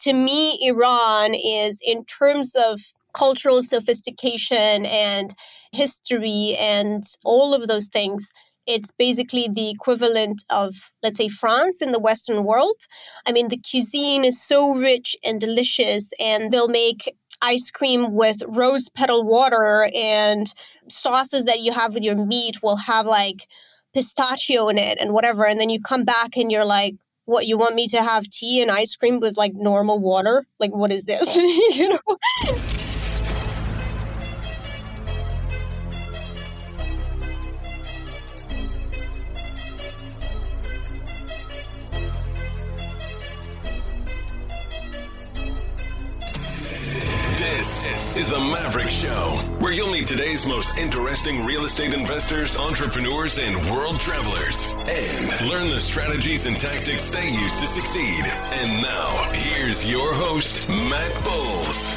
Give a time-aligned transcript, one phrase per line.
[0.00, 2.80] To me, Iran is, in terms of
[3.12, 5.34] cultural sophistication and
[5.72, 8.30] history and all of those things,
[8.66, 12.76] it's basically the equivalent of, let's say, France in the Western world.
[13.26, 18.42] I mean, the cuisine is so rich and delicious, and they'll make ice cream with
[18.46, 20.52] rose petal water, and
[20.88, 23.46] sauces that you have with your meat will have like
[23.92, 26.94] pistachio in it and whatever and then you come back and you're like
[27.30, 30.44] what you want me to have tea and ice cream with like normal water?
[30.58, 31.36] Like what is this?
[31.80, 32.69] You know
[47.70, 53.38] This is the Maverick Show, where you'll meet today's most interesting real estate investors, entrepreneurs,
[53.38, 58.24] and world travelers, and learn the strategies and tactics they use to succeed.
[58.24, 61.94] And now, here's your host, Matt Bowles.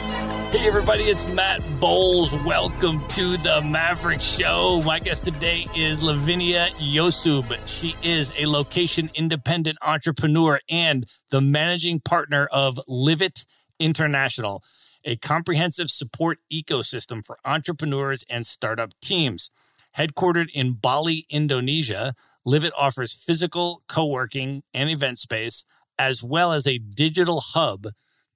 [0.53, 2.31] Hey, everybody, it's Matt Bowles.
[2.45, 4.84] Welcome to the Maverick Show.
[4.85, 7.57] My guest today is Lavinia Iosub.
[7.66, 13.47] She is a location independent entrepreneur and the managing partner of Livit
[13.79, 14.63] International
[15.06, 19.52] a comprehensive support ecosystem for entrepreneurs and startup teams.
[19.97, 22.16] Headquartered in Bali, Indonesia,
[22.46, 25.66] Livit offers physical, co working, and event space,
[25.97, 27.88] as well as a digital hub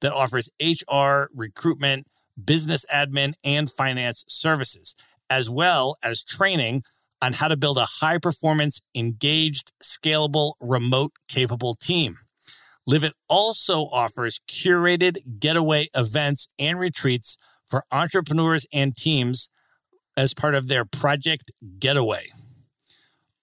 [0.02, 2.08] that offers HR, recruitment,
[2.44, 4.96] business admin, and finance services,
[5.30, 6.84] as well as training
[7.22, 12.18] on how to build a high performance, engaged, scalable, remote capable team.
[12.88, 19.50] Livit also offers curated getaway events and retreats for entrepreneurs and teams
[20.16, 22.28] as part of their Project Getaway.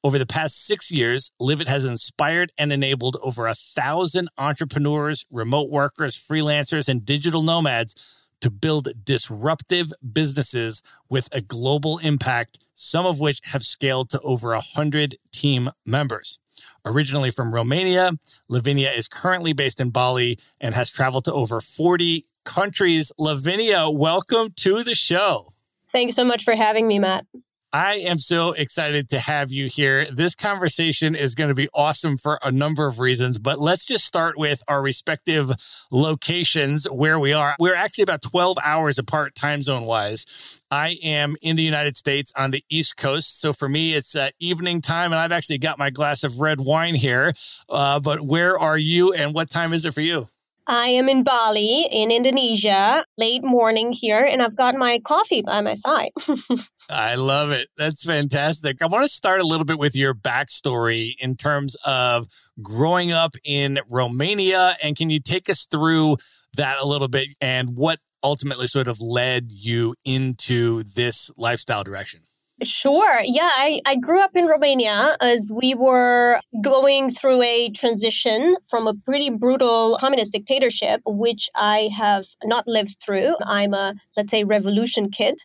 [0.02, 5.70] Over the past six years, Livit has inspired and enabled over a thousand entrepreneurs, remote
[5.70, 13.20] workers, freelancers, and digital nomads to build disruptive businesses with a global impact, some of
[13.20, 16.38] which have scaled to over 100 team members.
[16.84, 18.12] Originally from Romania,
[18.48, 23.10] Lavinia is currently based in Bali and has traveled to over 40 countries.
[23.18, 25.48] Lavinia, welcome to the show.
[25.92, 27.26] Thanks so much for having me, Matt.
[27.74, 30.08] I am so excited to have you here.
[30.08, 34.04] This conversation is going to be awesome for a number of reasons, but let's just
[34.04, 35.50] start with our respective
[35.90, 37.56] locations where we are.
[37.58, 40.24] We're actually about 12 hours apart time zone wise.
[40.70, 43.40] I am in the United States on the East Coast.
[43.40, 46.60] So for me, it's uh, evening time, and I've actually got my glass of red
[46.60, 47.32] wine here.
[47.68, 50.28] Uh, but where are you, and what time is it for you?
[50.66, 55.60] I am in Bali, in Indonesia, late morning here, and I've got my coffee by
[55.60, 56.12] my side.
[56.90, 57.68] I love it.
[57.76, 58.80] That's fantastic.
[58.80, 62.26] I want to start a little bit with your backstory in terms of
[62.62, 64.76] growing up in Romania.
[64.82, 66.16] And can you take us through
[66.56, 72.20] that a little bit and what ultimately sort of led you into this lifestyle direction?
[72.62, 73.20] Sure.
[73.24, 78.86] Yeah, I, I grew up in Romania as we were going through a transition from
[78.86, 83.34] a pretty brutal communist dictatorship, which I have not lived through.
[83.44, 85.36] I'm a, let's say, revolution kid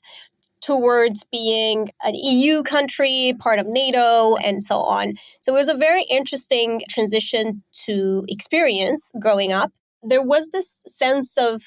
[0.62, 5.16] towards being an EU country, part of NATO, and so on.
[5.42, 9.72] So it was a very interesting transition to experience growing up.
[10.04, 11.62] There was this sense of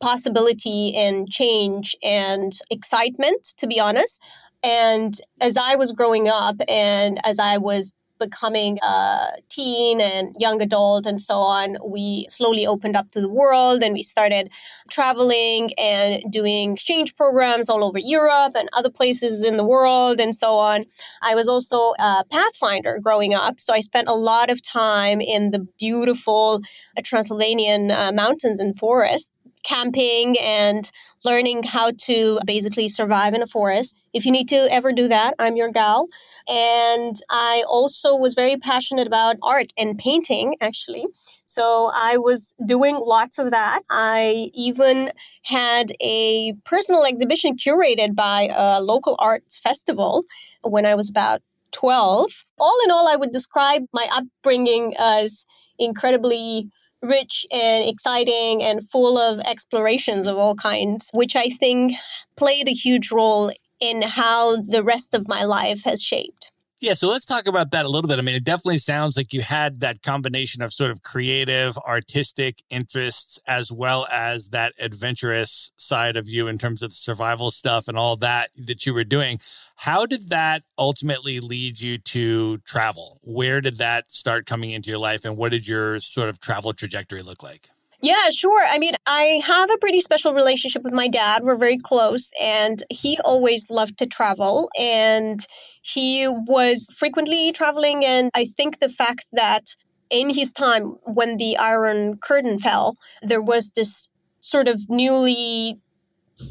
[0.00, 4.20] possibility and change and excitement, to be honest.
[4.62, 10.62] And as I was growing up and as I was becoming a teen and young
[10.62, 14.50] adult and so on, we slowly opened up to the world and we started
[14.90, 20.36] traveling and doing exchange programs all over Europe and other places in the world and
[20.36, 20.84] so on.
[21.22, 25.50] I was also a pathfinder growing up, so I spent a lot of time in
[25.50, 26.60] the beautiful
[26.96, 29.30] uh, Transylvanian uh, mountains and forests
[29.62, 30.90] camping and
[31.24, 33.96] learning how to basically survive in a forest.
[34.12, 36.08] If you need to ever do that, I'm your gal.
[36.48, 41.06] And I also was very passionate about art and painting, actually.
[41.46, 43.82] So I was doing lots of that.
[43.90, 45.12] I even
[45.42, 50.24] had a personal exhibition curated by a local art festival
[50.62, 52.32] when I was about 12.
[52.58, 55.46] All in all, I would describe my upbringing as
[55.78, 56.68] incredibly
[57.02, 61.94] rich and exciting and full of explorations of all kinds, which I think
[62.36, 66.49] played a huge role in how the rest of my life has shaped.
[66.80, 68.18] Yeah, so let's talk about that a little bit.
[68.18, 72.62] I mean, it definitely sounds like you had that combination of sort of creative, artistic
[72.70, 77.86] interests, as well as that adventurous side of you in terms of the survival stuff
[77.86, 79.38] and all that that you were doing.
[79.76, 83.18] How did that ultimately lead you to travel?
[83.24, 86.72] Where did that start coming into your life, and what did your sort of travel
[86.72, 87.68] trajectory look like?
[88.02, 88.64] Yeah, sure.
[88.66, 91.42] I mean, I have a pretty special relationship with my dad.
[91.44, 94.70] We're very close, and he always loved to travel.
[94.78, 95.44] And
[95.82, 98.04] he was frequently traveling.
[98.04, 99.64] And I think the fact that
[100.08, 104.08] in his time when the Iron Curtain fell, there was this
[104.40, 105.78] sort of newly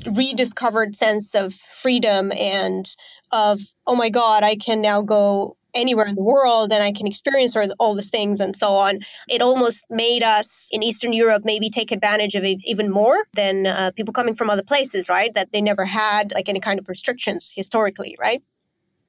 [0.05, 2.87] rediscovered sense of freedom and
[3.31, 7.07] of, oh my God, I can now go anywhere in the world and I can
[7.07, 8.99] experience all these things and so on.
[9.27, 13.67] It almost made us in Eastern Europe maybe take advantage of it even more than
[13.67, 15.33] uh, people coming from other places, right?
[15.33, 18.41] That they never had like any kind of restrictions historically, right?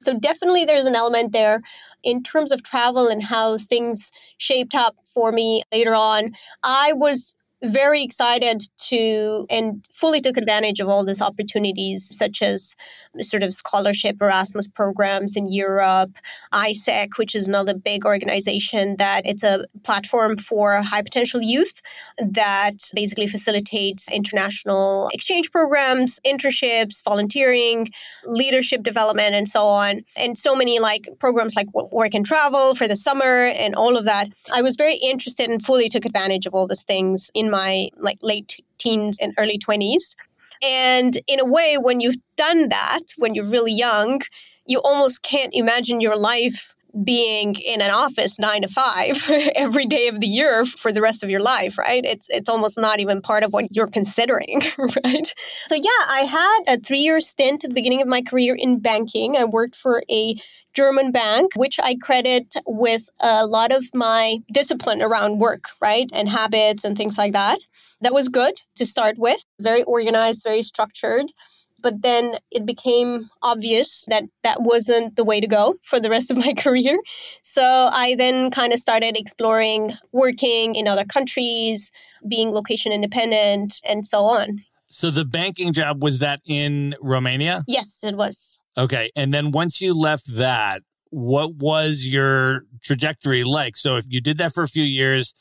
[0.01, 1.61] So definitely there's an element there
[2.03, 6.33] in terms of travel and how things shaped up for me later on.
[6.63, 12.75] I was very excited to and fully took advantage of all these opportunities, such as
[13.21, 16.11] sort of scholarship Erasmus programs in Europe,
[16.53, 21.81] AIESEC, which is another big organization that it's a platform for high potential youth
[22.19, 27.91] that basically facilitates international exchange programs, internships, volunteering,
[28.23, 30.01] leadership development, and so on.
[30.15, 34.05] And so many like programs like work and travel for the summer and all of
[34.05, 34.29] that.
[34.51, 38.17] I was very interested and fully took advantage of all these things in my like
[38.21, 40.15] late teens and early 20s.
[40.63, 44.21] And in a way, when you've done that, when you're really young,
[44.65, 49.23] you almost can't imagine your life being in an office nine to five
[49.55, 52.03] every day of the year for the rest of your life, right?
[52.03, 55.33] It's it's almost not even part of what you're considering, right?
[55.67, 58.79] So yeah, I had a three year stint at the beginning of my career in
[58.79, 59.37] banking.
[59.37, 60.35] I worked for a
[60.73, 66.09] German bank, which I credit with a lot of my discipline around work, right?
[66.13, 67.59] And habits and things like that.
[68.01, 71.31] That was good to start with, very organized, very structured.
[71.79, 76.29] But then it became obvious that that wasn't the way to go for the rest
[76.29, 76.97] of my career.
[77.43, 81.91] So I then kind of started exploring working in other countries,
[82.27, 84.63] being location independent, and so on.
[84.87, 87.63] So the banking job was that in Romania?
[87.67, 88.59] Yes, it was.
[88.77, 89.11] Okay.
[89.15, 93.75] And then once you left that, what was your trajectory like?
[93.75, 95.33] So if you did that for a few years,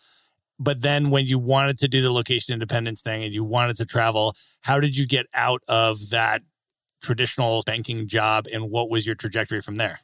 [0.59, 3.87] but then when you wanted to do the location independence thing and you wanted to
[3.87, 6.43] travel, how did you get out of that
[7.01, 10.01] traditional banking job and what was your trajectory from there?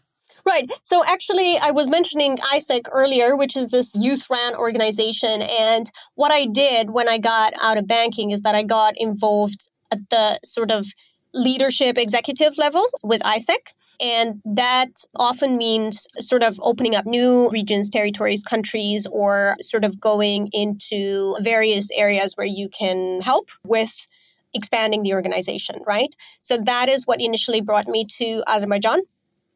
[0.46, 0.70] Right.
[0.84, 5.42] So actually, I was mentioning AIESEC earlier, which is this youth ran organization.
[5.42, 9.68] And what I did when I got out of banking is that I got involved
[9.90, 10.86] at the sort of
[11.36, 13.74] leadership executive level with AIESEC.
[14.00, 20.00] And that often means sort of opening up new regions, territories, countries, or sort of
[20.00, 23.94] going into various areas where you can help with
[24.52, 26.14] expanding the organization, right?
[26.40, 29.00] So that is what initially brought me to Azerbaijan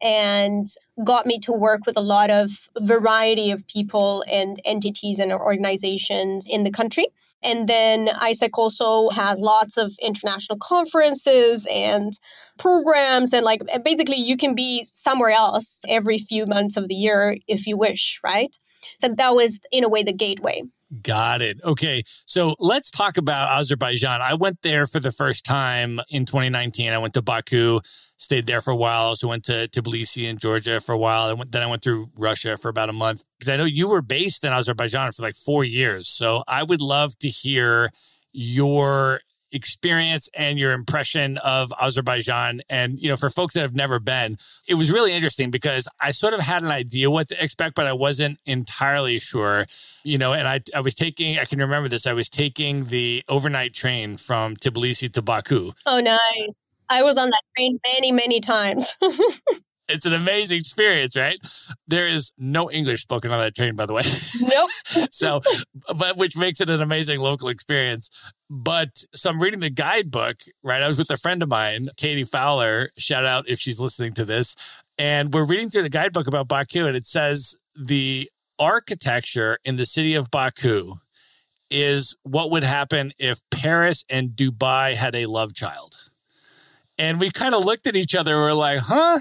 [0.01, 0.67] and
[1.03, 6.47] got me to work with a lot of variety of people and entities and organizations
[6.49, 7.07] in the country.
[7.43, 12.13] And then AIESEC also has lots of international conferences and
[12.59, 13.33] programs.
[13.33, 17.65] And like basically, you can be somewhere else every few months of the year if
[17.65, 18.55] you wish, right?
[19.01, 20.61] So that was, in a way, the gateway.
[21.01, 21.59] Got it.
[21.63, 22.03] Okay.
[22.25, 24.21] So let's talk about Azerbaijan.
[24.21, 26.91] I went there for the first time in 2019.
[26.91, 27.79] I went to Baku
[28.21, 29.03] stayed there for a while.
[29.03, 31.29] Also went to Tbilisi in Georgia for a while.
[31.29, 33.87] I went, then I went through Russia for about a month because I know you
[33.87, 36.07] were based in Azerbaijan for like four years.
[36.07, 37.89] So I would love to hear
[38.31, 39.21] your
[39.51, 42.61] experience and your impression of Azerbaijan.
[42.69, 46.11] And, you know, for folks that have never been, it was really interesting because I
[46.11, 49.65] sort of had an idea what to expect, but I wasn't entirely sure,
[50.03, 53.23] you know, and I, I was taking, I can remember this, I was taking the
[53.27, 55.71] overnight train from Tbilisi to Baku.
[55.85, 56.19] Oh, nice.
[56.89, 58.95] I was on that train many, many times.
[59.93, 61.37] it's an amazing experience, right?
[61.87, 64.03] There is no English spoken on that train, by the way.
[64.41, 64.69] Nope.
[65.11, 65.41] so,
[65.95, 68.09] but which makes it an amazing local experience.
[68.49, 70.83] But so I'm reading the guidebook, right?
[70.83, 72.89] I was with a friend of mine, Katie Fowler.
[72.97, 74.55] Shout out if she's listening to this.
[74.97, 78.29] And we're reading through the guidebook about Baku, and it says the
[78.59, 80.95] architecture in the city of Baku
[81.71, 85.95] is what would happen if Paris and Dubai had a love child.
[86.97, 89.19] And we kind of looked at each other we're like, huh?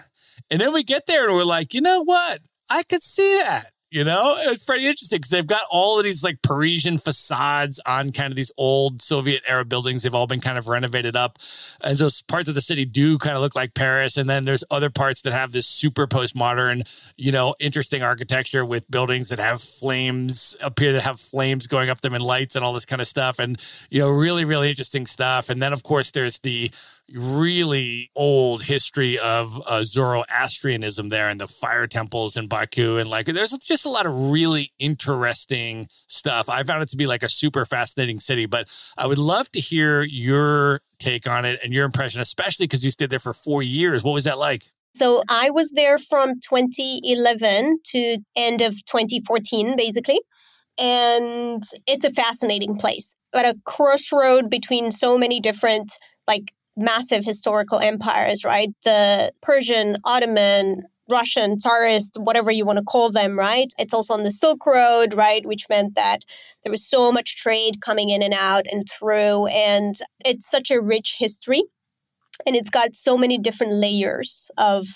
[0.51, 2.41] And then we get there and we're like, you know what?
[2.69, 3.73] I could see that.
[3.93, 7.81] You know, it was pretty interesting because they've got all of these like Parisian facades
[7.85, 10.05] on kind of these old Soviet era buildings.
[10.05, 11.39] They've all been kind of renovated up.
[11.81, 14.17] And so parts of the city do kind of look like Paris.
[14.17, 18.89] And then there's other parts that have this super postmodern, you know, interesting architecture with
[18.89, 22.73] buildings that have flames appear to have flames going up them and lights and all
[22.73, 23.41] this kind of stuff.
[23.41, 25.51] And, you know, really, really interesting stuff.
[25.51, 26.71] And then, of course, there's the,
[27.15, 32.99] really old history of uh, Zoroastrianism there and the fire temples in Baku.
[32.99, 36.49] And like, there's just a lot of really interesting stuff.
[36.49, 39.61] I found it to be like a super fascinating city, but I would love to
[39.61, 43.63] hear your take on it and your impression, especially because you stayed there for four
[43.63, 44.05] years.
[44.05, 44.65] What was that like?
[44.97, 50.21] So I was there from 2011 to end of 2014, basically.
[50.79, 55.93] And it's a fascinating place at a crossroad between so many different
[56.27, 58.71] like massive historical empires, right?
[58.85, 63.73] The Persian, Ottoman, Russian, Tsarist, whatever you want to call them, right?
[63.79, 65.45] It's also on the Silk Road, right?
[65.45, 66.25] Which meant that
[66.65, 69.47] there was so much trade coming in and out and through.
[69.47, 71.63] And it's such a rich history
[72.47, 74.87] and it's got so many different layers of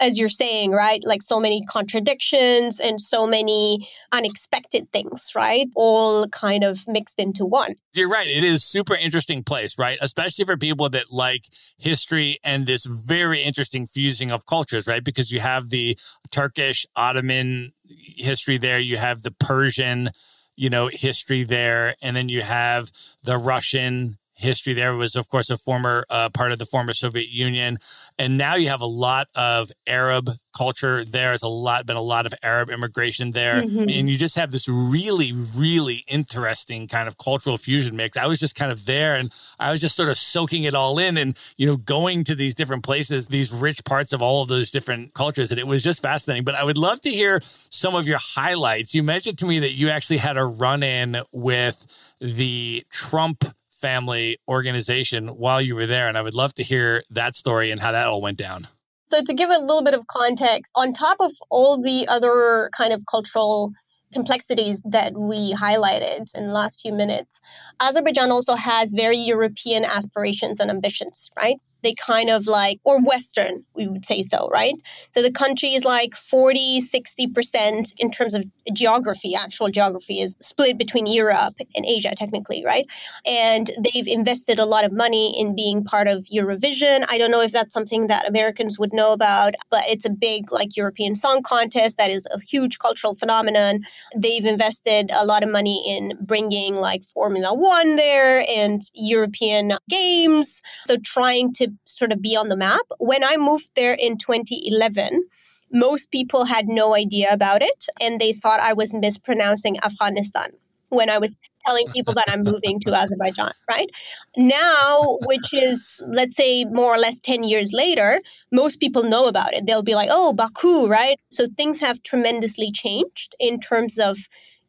[0.00, 1.00] as you're saying right?
[1.04, 5.68] Like so many contradictions and so many unexpected things right?
[5.74, 7.76] All kind of mixed into one.
[7.94, 8.26] You're right.
[8.26, 9.98] It is super interesting place right?
[10.00, 11.44] Especially for people that like
[11.78, 15.04] history and this very interesting fusing of cultures right?
[15.04, 15.96] Because you have the
[16.30, 20.10] turkish ottoman history there you have the persian
[20.56, 22.90] you know history there and then you have
[23.22, 27.28] the russian history there was, of course, a former uh, part of the former Soviet
[27.28, 27.78] Union,
[28.18, 31.30] and now you have a lot of Arab culture there.
[31.30, 33.88] There's a lot been a lot of Arab immigration there, mm-hmm.
[33.88, 38.16] and you just have this really, really interesting kind of cultural fusion mix.
[38.16, 40.98] I was just kind of there, and I was just sort of soaking it all
[40.98, 44.48] in, and you know, going to these different places, these rich parts of all of
[44.48, 46.44] those different cultures, and it was just fascinating.
[46.44, 48.94] But I would love to hear some of your highlights.
[48.94, 51.84] You mentioned to me that you actually had a run in with
[52.20, 53.44] the Trump
[53.84, 56.08] family organization while you were there.
[56.08, 58.66] And I would love to hear that story and how that all went down.
[59.10, 62.94] So, to give a little bit of context, on top of all the other kind
[62.94, 63.72] of cultural
[64.14, 67.38] complexities that we highlighted in the last few minutes,
[67.80, 71.58] Azerbaijan also has very European aspirations and ambitions, right?
[71.84, 74.74] They kind of like, or Western, we would say so, right?
[75.10, 80.78] So the country is like 40, 60% in terms of geography, actual geography is split
[80.78, 82.86] between Europe and Asia, technically, right?
[83.24, 87.04] And they've invested a lot of money in being part of Eurovision.
[87.08, 90.50] I don't know if that's something that Americans would know about, but it's a big
[90.50, 93.80] like European song contest that is a huge cultural phenomenon.
[94.16, 100.62] They've invested a lot of money in bringing like Formula One there and European games.
[100.86, 102.86] So trying to sort of be on the map.
[102.98, 105.24] When I moved there in 2011,
[105.72, 110.52] most people had no idea about it and they thought I was mispronouncing Afghanistan
[110.94, 113.88] when I was telling people that I'm moving to Azerbaijan, right?
[114.36, 118.20] Now, which is, let's say, more or less 10 years later,
[118.52, 119.66] most people know about it.
[119.66, 121.18] They'll be like, oh, Baku, right?
[121.30, 124.18] So things have tremendously changed in terms of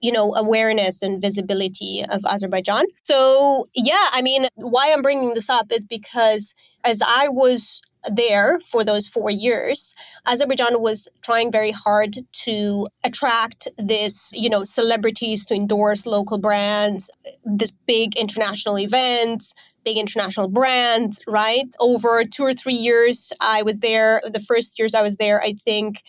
[0.02, 2.86] you know, awareness and visibility of Azerbaijan.
[3.04, 8.60] So, yeah, I mean, why I'm bringing this up is because as I was there
[8.72, 9.94] for those four years,
[10.25, 17.10] Azerbaijan was trying very hard to attract this, you know, celebrities to endorse local brands,
[17.44, 21.68] this big international events, big international brands, right?
[21.80, 24.22] Over two or three years, I was there.
[24.24, 26.04] The first years I was there, I think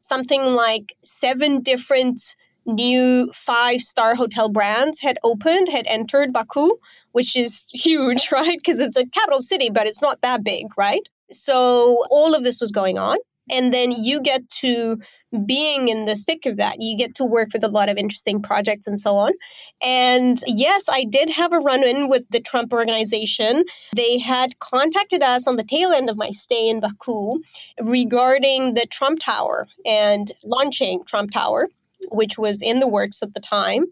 [0.00, 2.34] something like seven different
[2.66, 6.76] new five star hotel brands had opened, had entered Baku,
[7.12, 8.58] which is huge, right?
[8.58, 11.08] Because it's a capital city, but it's not that big, right?
[11.32, 13.18] So all of this was going on.
[13.50, 14.98] And then you get to
[15.46, 18.40] being in the thick of that, you get to work with a lot of interesting
[18.42, 19.32] projects and so on.
[19.80, 23.64] And yes, I did have a run in with the Trump organization.
[23.96, 27.40] They had contacted us on the tail end of my stay in Baku
[27.80, 31.68] regarding the Trump Tower and launching Trump Tower,
[32.10, 33.86] which was in the works at the time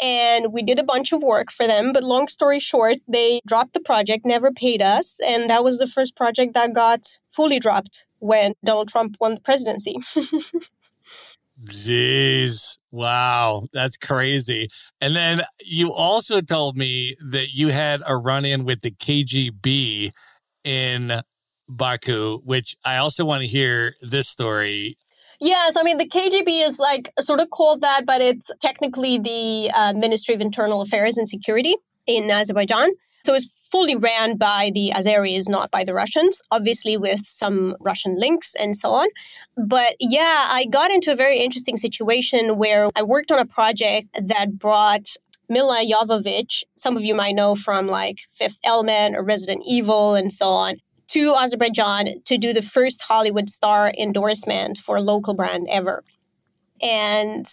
[0.00, 1.92] and we did a bunch of work for them.
[1.92, 5.86] But long story short, they dropped the project, never paid us, and that was the
[5.86, 9.96] first project that got fully dropped when Donald Trump won the presidency.
[11.64, 12.78] Jeez.
[12.90, 13.68] Wow.
[13.72, 14.68] That's crazy.
[15.00, 20.10] And then you also told me that you had a run in with the KGB
[20.64, 21.22] in
[21.68, 24.98] Baku, which I also want to hear this story.
[25.44, 29.70] Yes, I mean, the KGB is like sort of called that, but it's technically the
[29.74, 32.92] uh, Ministry of Internal Affairs and Security in Azerbaijan.
[33.26, 38.18] So it's fully ran by the Azeris, not by the Russians, obviously with some Russian
[38.18, 39.06] links and so on.
[39.54, 44.18] But yeah, I got into a very interesting situation where I worked on a project
[44.28, 45.08] that brought
[45.50, 50.32] Milla Jovovich, some of you might know from like Fifth Element or Resident Evil and
[50.32, 50.76] so on,
[51.08, 56.02] to Azerbaijan to do the first Hollywood star endorsement for a local brand ever.
[56.82, 57.46] And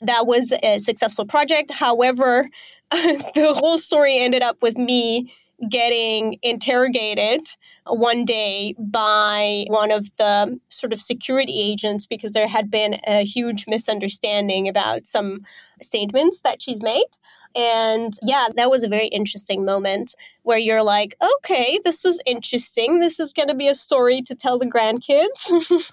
[0.00, 1.70] that was a successful project.
[1.70, 2.48] However,
[2.90, 5.32] the whole story ended up with me
[5.68, 7.40] getting interrogated
[7.84, 13.24] one day by one of the sort of security agents because there had been a
[13.24, 15.40] huge misunderstanding about some
[15.82, 17.06] statements that she's made.
[17.54, 23.00] And yeah, that was a very interesting moment where you're like, okay, this is interesting.
[23.00, 25.92] This is going to be a story to tell the grandkids.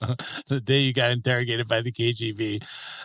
[0.48, 2.62] the day you got interrogated by the KGB.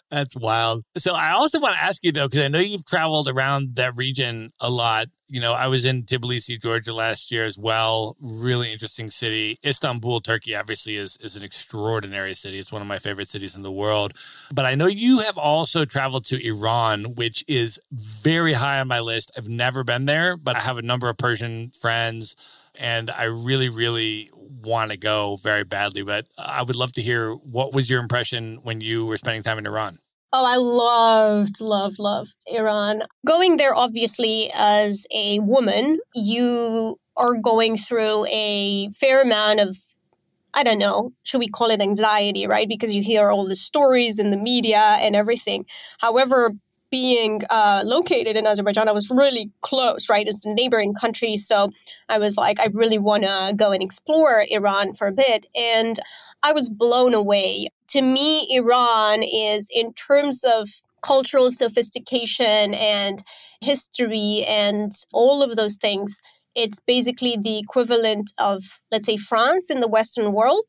[0.09, 0.83] That's wild.
[0.97, 3.95] So I also want to ask you though, because I know you've traveled around that
[3.95, 5.07] region a lot.
[5.29, 8.17] You know, I was in Tbilisi, Georgia last year as well.
[8.19, 9.57] Really interesting city.
[9.65, 12.59] Istanbul, Turkey, obviously is is an extraordinary city.
[12.59, 14.11] It's one of my favorite cities in the world.
[14.53, 18.99] But I know you have also traveled to Iran, which is very high on my
[18.99, 19.31] list.
[19.37, 22.35] I've never been there, but I have a number of Persian friends
[22.75, 24.29] and I really, really
[24.63, 26.03] want to go very badly.
[26.03, 29.57] But I would love to hear what was your impression when you were spending time
[29.57, 29.99] in Iran?
[30.33, 33.03] Oh, I loved, loved, loved Iran.
[33.25, 39.77] Going there, obviously, as a woman, you are going through a fair amount of,
[40.53, 42.67] I don't know, should we call it anxiety, right?
[42.67, 45.65] Because you hear all the stories in the media and everything.
[45.99, 46.51] However,
[46.91, 50.27] being uh, located in Azerbaijan, I was really close, right?
[50.27, 51.37] It's a neighboring country.
[51.37, 51.71] So
[52.09, 55.45] I was like, I really want to go and explore Iran for a bit.
[55.55, 55.97] And
[56.43, 57.69] I was blown away.
[57.89, 60.67] To me, Iran is, in terms of
[61.01, 63.23] cultural sophistication and
[63.61, 66.19] history and all of those things,
[66.55, 70.65] it's basically the equivalent of, let's say, France in the Western world.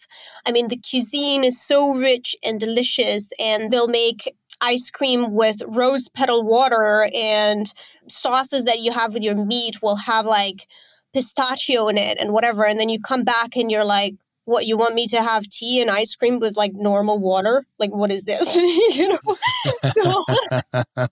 [0.47, 5.61] I mean, the cuisine is so rich and delicious, and they'll make ice cream with
[5.67, 7.73] rose petal water and
[8.09, 10.67] sauces that you have with your meat will have like
[11.13, 12.65] pistachio in it and whatever.
[12.65, 14.15] And then you come back and you're like,
[14.45, 17.65] what you want me to have tea and ice cream with like normal water?
[17.79, 18.55] Like, what is this?
[18.57, 19.37] you know?
[19.93, 20.25] so,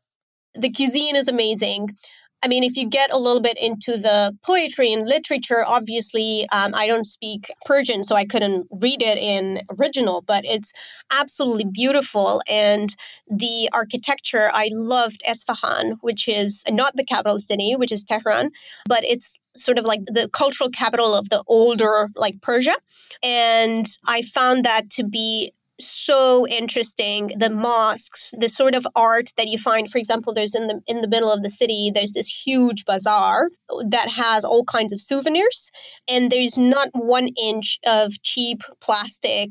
[0.54, 1.96] the cuisine is amazing.
[2.42, 6.74] I mean, if you get a little bit into the poetry and literature, obviously, um,
[6.74, 10.72] I don't speak Persian, so I couldn't read it in original, but it's
[11.10, 12.42] absolutely beautiful.
[12.48, 12.94] And
[13.28, 18.52] the architecture, I loved Esfahan, which is not the capital city, which is Tehran,
[18.86, 22.74] but it's sort of like the cultural capital of the older, like Persia.
[23.22, 29.48] And I found that to be so interesting the mosques the sort of art that
[29.48, 32.28] you find for example there's in the in the middle of the city there's this
[32.28, 33.46] huge bazaar
[33.88, 35.70] that has all kinds of souvenirs
[36.08, 39.50] and there's not one inch of cheap plastic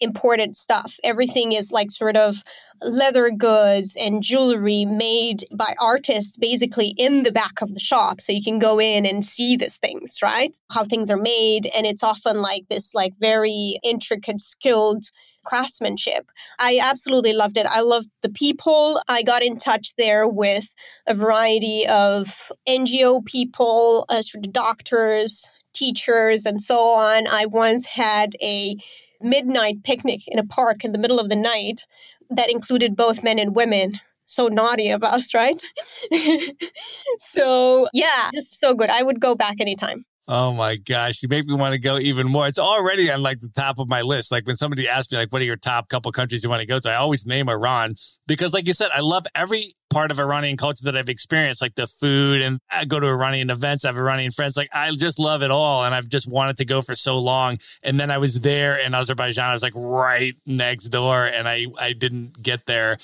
[0.00, 0.94] imported stuff.
[1.02, 2.36] Everything is like sort of
[2.82, 8.20] leather goods and jewelry made by artists basically in the back of the shop.
[8.20, 10.56] So you can go in and see these things right?
[10.70, 15.04] How things are made and it's often like this like very intricate skilled
[15.46, 16.30] craftsmanship.
[16.58, 17.66] I absolutely loved it.
[17.66, 19.00] I loved the people.
[19.08, 20.66] I got in touch there with
[21.06, 22.26] a variety of
[22.68, 27.26] NGO people, uh, sort of doctors, teachers, and so on.
[27.26, 28.76] I once had a
[29.20, 31.86] midnight picnic in a park in the middle of the night
[32.30, 34.00] that included both men and women.
[34.26, 35.62] So naughty of us, right?
[37.18, 38.90] so, yeah, just so good.
[38.90, 40.04] I would go back anytime.
[40.28, 42.48] Oh my gosh, you make me want to go even more.
[42.48, 44.32] It's already on like the top of my list.
[44.32, 46.66] Like when somebody asks me like what are your top couple countries you want to
[46.66, 47.94] go to, I always name Iran
[48.26, 51.76] because like you said, I love every part of Iranian culture that I've experienced, like
[51.76, 54.56] the food and I go to Iranian events, I have Iranian friends.
[54.56, 55.84] Like I just love it all.
[55.84, 57.58] And I've just wanted to go for so long.
[57.84, 59.48] And then I was there in Azerbaijan.
[59.48, 62.96] I was like right next door and I, I didn't get there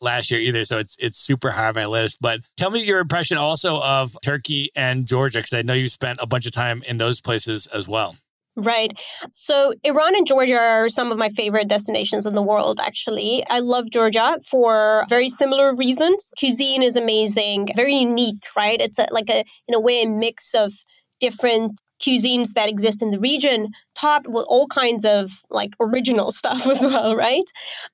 [0.00, 0.64] last year either.
[0.64, 2.18] So it's it's super high on my list.
[2.20, 6.18] But tell me your impression also of Turkey and Georgia, because I know you spent
[6.20, 8.16] a bunch of time in those places as well.
[8.56, 8.92] Right.
[9.30, 13.44] So Iran and Georgia are some of my favorite destinations in the world, actually.
[13.50, 16.32] I love Georgia for very similar reasons.
[16.38, 18.80] Cuisine is amazing, very unique, right?
[18.80, 20.72] It's a, like a, in a way, a mix of
[21.20, 26.66] different cuisines that exist in the region, topped with all kinds of like original stuff
[26.66, 27.44] as well, right?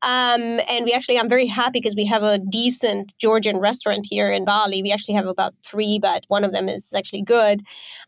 [0.02, 4.30] Um, and we actually, I'm very happy because we have a decent Georgian restaurant here
[4.30, 4.82] in Bali.
[4.82, 7.62] We actually have about three, but one of them is actually good.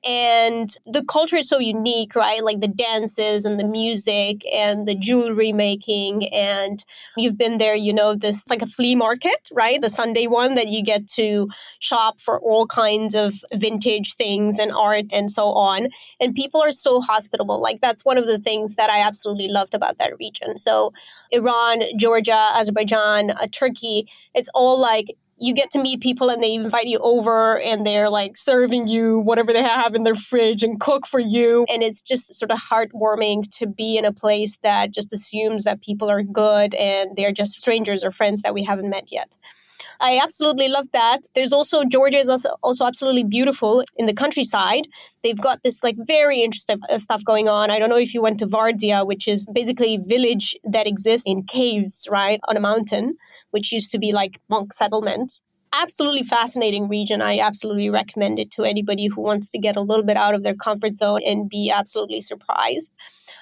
[0.05, 2.42] And the culture is so unique, right?
[2.42, 6.33] Like the dances and the music and the jewelry making.
[6.33, 6.85] And
[7.16, 9.81] you've been there, you know, this like a flea market, right?
[9.81, 14.72] The Sunday one that you get to shop for all kinds of vintage things and
[14.72, 15.88] art and so on.
[16.20, 17.61] And people are so hospitable.
[17.61, 20.57] Like that's one of the things that I absolutely loved about that region.
[20.59, 20.92] So
[21.31, 26.55] Iran, Georgia, Azerbaijan, uh, Turkey, it's all like you get to meet people and they
[26.55, 30.81] invite you over and they're like serving you whatever they have in their fridge and
[30.81, 31.66] cook for you.
[31.68, 35.83] And it's just sort of heartwarming to be in a place that just assumes that
[35.83, 39.29] people are good and they're just strangers or friends that we haven't met yet.
[40.00, 41.20] I absolutely love that.
[41.35, 44.87] There's also Georgia is also, also absolutely beautiful in the countryside.
[45.22, 47.70] They've got this like very interesting uh, stuff going on.
[47.70, 51.26] I don't know if you went to Vardzia, which is basically a village that exists
[51.26, 53.16] in caves, right, on a mountain,
[53.50, 57.22] which used to be like monk settlements absolutely fascinating region.
[57.22, 60.42] I absolutely recommend it to anybody who wants to get a little bit out of
[60.42, 62.90] their comfort zone and be absolutely surprised.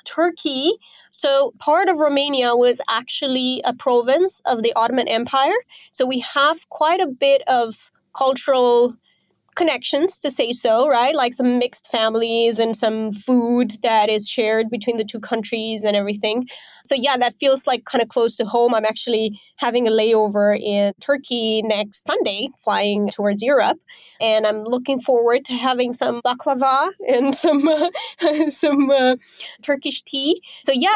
[0.04, 0.72] Turkey,
[1.10, 5.56] so part of Romania was actually a province of the Ottoman Empire.
[5.92, 7.74] So we have quite a bit of
[8.14, 8.96] cultural
[9.54, 11.14] connections to say so, right?
[11.14, 15.96] Like some mixed families and some food that is shared between the two countries and
[15.96, 16.46] everything.
[16.84, 18.74] So, yeah, that feels like kind of close to home.
[18.74, 23.78] I'm actually having a layover in Turkey next Sunday, flying towards Europe.
[24.20, 27.90] And I'm looking forward to having some baklava and some, uh,
[28.50, 29.16] some uh,
[29.62, 30.42] Turkish tea.
[30.64, 30.90] So, yeah.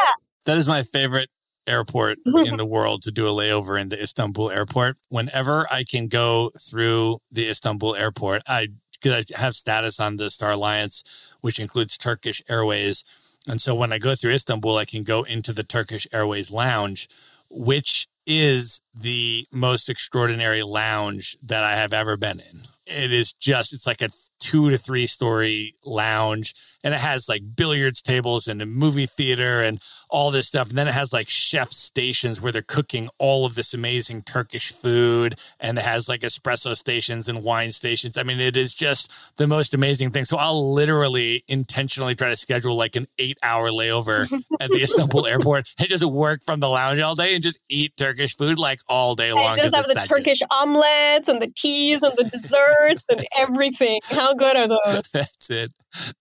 [0.45, 1.29] That is my favorite
[1.67, 4.97] airport in the world to do a layover in the Istanbul airport.
[5.09, 8.69] Whenever I can go through the Istanbul airport, I
[9.01, 11.03] because I have status on the Star Alliance,
[11.41, 13.03] which includes Turkish Airways.
[13.47, 17.07] And so when I go through Istanbul, I can go into the Turkish Airways lounge,
[17.49, 22.61] which is the most extraordinary lounge that I have ever been in.
[22.87, 27.55] It is just, it's like a two to three story lounge and it has like
[27.55, 30.69] billiards tables and a movie theater and all this stuff.
[30.69, 34.71] And then it has like chef stations where they're cooking all of this amazing Turkish
[34.71, 38.17] food and it has like espresso stations and wine stations.
[38.17, 40.25] I mean, it is just the most amazing thing.
[40.25, 45.25] So I'll literally intentionally try to schedule like an eight hour layover at the Istanbul
[45.27, 48.79] airport and just work from the lounge all day and just eat Turkish food like
[48.87, 49.53] all day long.
[49.53, 50.47] And just have the Turkish good.
[50.51, 53.99] omelets and the teas and the desserts and everything.
[54.03, 55.09] How good are those?
[55.13, 55.71] That's it.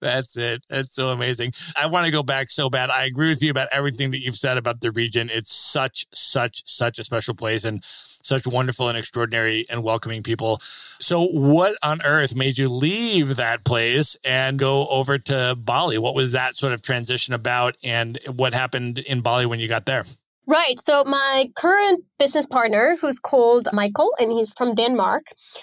[0.01, 0.65] That's it.
[0.69, 1.53] That's so amazing.
[1.77, 2.91] I want to go back so bad.
[2.91, 5.31] I agree with you about everything that you've said about the region.
[5.33, 7.83] It's such, such, such a special place and
[8.23, 10.61] such wonderful and extraordinary and welcoming people.
[11.01, 15.99] So, what on earth made you leave that place and go over to Bali?
[15.99, 17.77] What was that sort of transition about?
[17.85, 20.05] And what happened in Bali when you got there?
[20.47, 20.79] Right.
[20.79, 25.23] So my current business partner, who's called Michael, and he's from Denmark,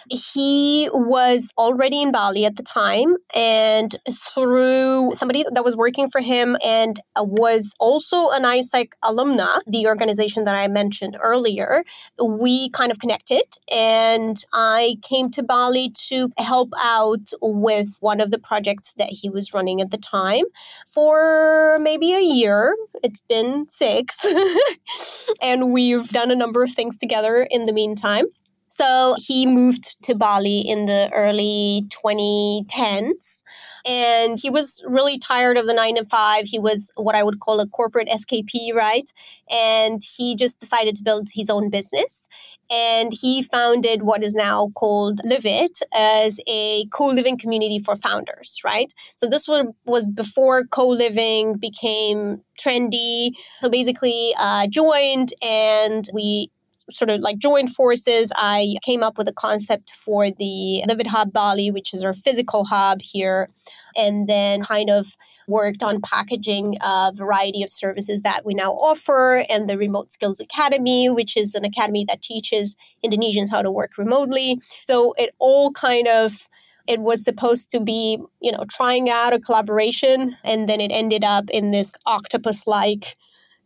[0.09, 3.95] he was already in Bali at the time, and
[4.33, 10.45] through somebody that was working for him and was also an AIESEC alumna, the organization
[10.45, 11.83] that I mentioned earlier,
[12.21, 18.31] we kind of connected, and I came to Bali to help out with one of
[18.31, 20.45] the projects that he was running at the time
[20.89, 22.75] for maybe a year.
[23.03, 24.25] It's been six.
[25.41, 28.25] and we've done a number of things together in the meantime.
[28.69, 33.43] So he moved to Bali in the early 2010s.
[33.85, 36.45] And he was really tired of the nine to five.
[36.45, 39.11] He was what I would call a corporate SKP, right?
[39.49, 42.27] And he just decided to build his own business
[42.71, 48.93] and he founded what is now called Livit as a co-living community for founders, right?
[49.17, 53.31] So this was, was before co-living became trendy.
[53.59, 56.49] So basically, uh, joined and we
[56.93, 61.31] sort of like joined forces, I came up with a concept for the Livit Hub
[61.31, 63.49] Bali, which is our physical hub here,
[63.95, 65.15] and then kind of
[65.47, 70.39] worked on packaging a variety of services that we now offer and the Remote Skills
[70.39, 74.61] Academy, which is an academy that teaches Indonesians how to work remotely.
[74.85, 76.47] So it all kind of
[76.87, 81.23] it was supposed to be, you know, trying out a collaboration and then it ended
[81.23, 83.15] up in this octopus like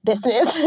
[0.06, 0.58] business.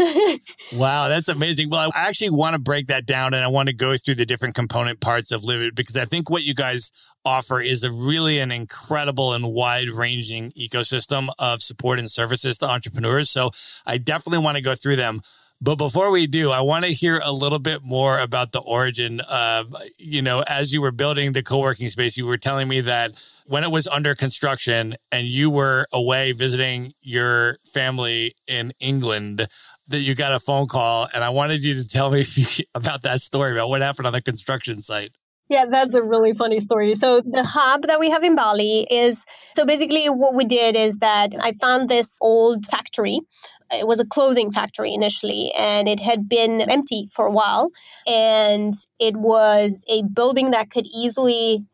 [0.73, 1.69] wow, that's amazing.
[1.69, 4.25] Well, I actually want to break that down and I want to go through the
[4.25, 6.91] different component parts of Livit because I think what you guys
[7.25, 12.69] offer is a really an incredible and wide ranging ecosystem of support and services to
[12.69, 13.29] entrepreneurs.
[13.29, 13.51] So
[13.85, 15.21] I definitely want to go through them.
[15.61, 19.19] But before we do, I want to hear a little bit more about the origin
[19.21, 22.79] of, you know, as you were building the co working space, you were telling me
[22.81, 23.11] that
[23.45, 29.47] when it was under construction and you were away visiting your family in England,
[29.89, 31.09] that you got a phone call.
[31.13, 32.25] And I wanted you to tell me
[32.75, 35.11] about that story, about what happened on the construction site.
[35.49, 36.93] Yeah, that's a really funny story.
[36.93, 40.97] So the hub that we have in Bali is so basically what we did is
[40.97, 43.21] that I found this old factory.
[43.71, 47.71] It was a clothing factory initially and it had been empty for a while
[48.07, 51.65] and it was a building that could easily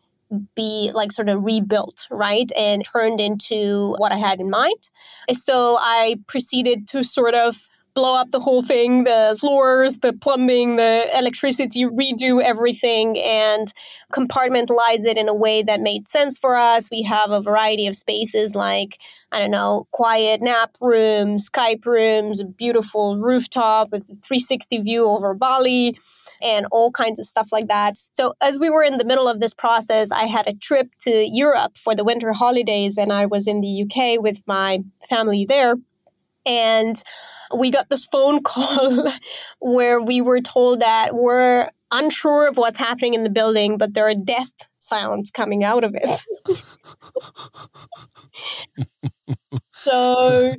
[0.55, 2.51] be like sort of rebuilt, right?
[2.57, 4.89] And turned into what I had in mind.
[5.31, 7.57] So I proceeded to sort of
[7.95, 13.73] blow up the whole thing the floors, the plumbing, the electricity, redo everything, and
[14.11, 16.91] compartmentalize it in a way that made sense for us.
[16.91, 18.99] We have a variety of spaces like,
[19.31, 25.97] I don't know, quiet nap rooms, Skype rooms, beautiful rooftop with 360 view over Bali
[26.41, 27.97] and all kinds of stuff like that.
[28.11, 31.11] So, as we were in the middle of this process, I had a trip to
[31.11, 35.75] Europe for the winter holidays, and I was in the UK with my family there.
[36.45, 37.01] And
[37.53, 39.11] we got this phone call
[39.59, 44.07] where we were told that we're unsure of what's happening in the building, but there
[44.07, 46.21] are death sounds coming out of it.
[49.73, 50.55] so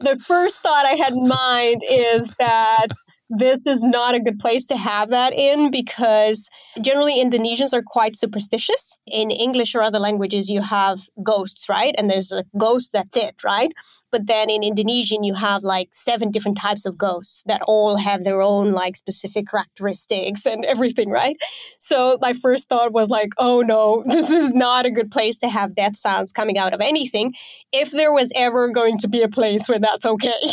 [0.00, 2.88] the first thought I had in mind is that
[3.34, 6.48] this is not a good place to have that in because
[6.82, 8.98] generally Indonesians are quite superstitious.
[9.06, 11.94] In English or other languages, you have ghosts, right?
[11.96, 13.72] And there's a ghost, that's it, right?
[14.12, 18.22] But then in Indonesian, you have like seven different types of ghosts that all have
[18.22, 21.38] their own like specific characteristics and everything, right?
[21.78, 25.48] So my first thought was like, oh no, this is not a good place to
[25.48, 27.32] have death sounds coming out of anything.
[27.72, 30.52] If there was ever going to be a place where that's okay.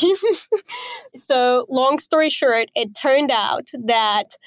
[1.13, 4.37] so long story short, it turned out that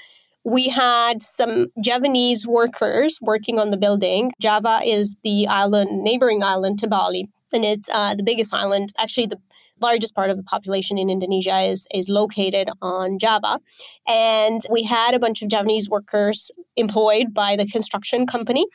[0.44, 4.32] we had some Javanese workers working on the building.
[4.40, 8.92] Java is the island, neighboring island to Bali and it's uh, the biggest island.
[8.98, 9.38] Actually, the
[9.80, 13.58] largest part of the population in Indonesia is is located on Java,
[14.06, 18.66] and we had a bunch of Javanese workers employed by the construction company,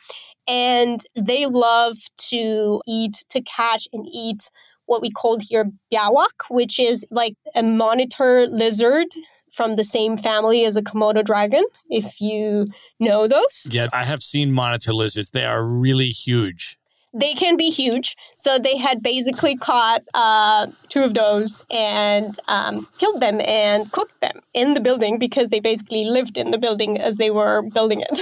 [0.46, 1.96] and they love
[2.30, 4.50] to eat, to catch and eat
[4.86, 9.08] what we called here biawak, which is like a monitor lizard
[9.54, 12.68] from the same family as a Komodo dragon, if you
[13.00, 13.66] know those.
[13.68, 15.30] Yeah, I have seen monitor lizards.
[15.30, 16.77] They are really huge
[17.18, 18.16] they can be huge.
[18.36, 24.20] So they had basically caught uh, two of those and um, killed them and cooked
[24.20, 28.02] them in the building because they basically lived in the building as they were building
[28.08, 28.20] it.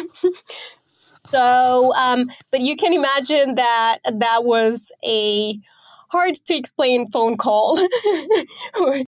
[1.27, 5.59] so, um, but you can imagine that that was a
[6.09, 7.77] hard to explain phone call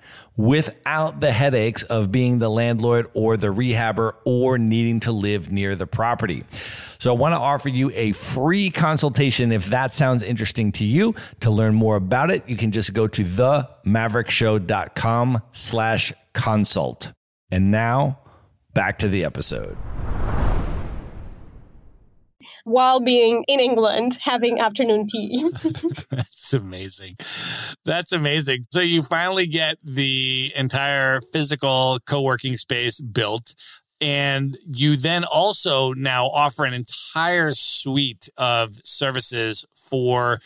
[0.41, 5.75] without the headaches of being the landlord or the rehabber or needing to live near
[5.75, 6.43] the property.
[6.97, 11.15] So I want to offer you a free consultation if that sounds interesting to you.
[11.41, 17.11] To learn more about it, you can just go to themaverickshow.com slash consult.
[17.51, 18.19] And now
[18.73, 19.77] back to the episode
[22.63, 25.49] while being in England having afternoon tea.
[26.09, 27.17] That's amazing.
[27.85, 28.65] That's amazing.
[28.71, 33.53] So you finally get the entire physical co working space built.
[33.99, 40.39] And you then also now offer an entire suite of services for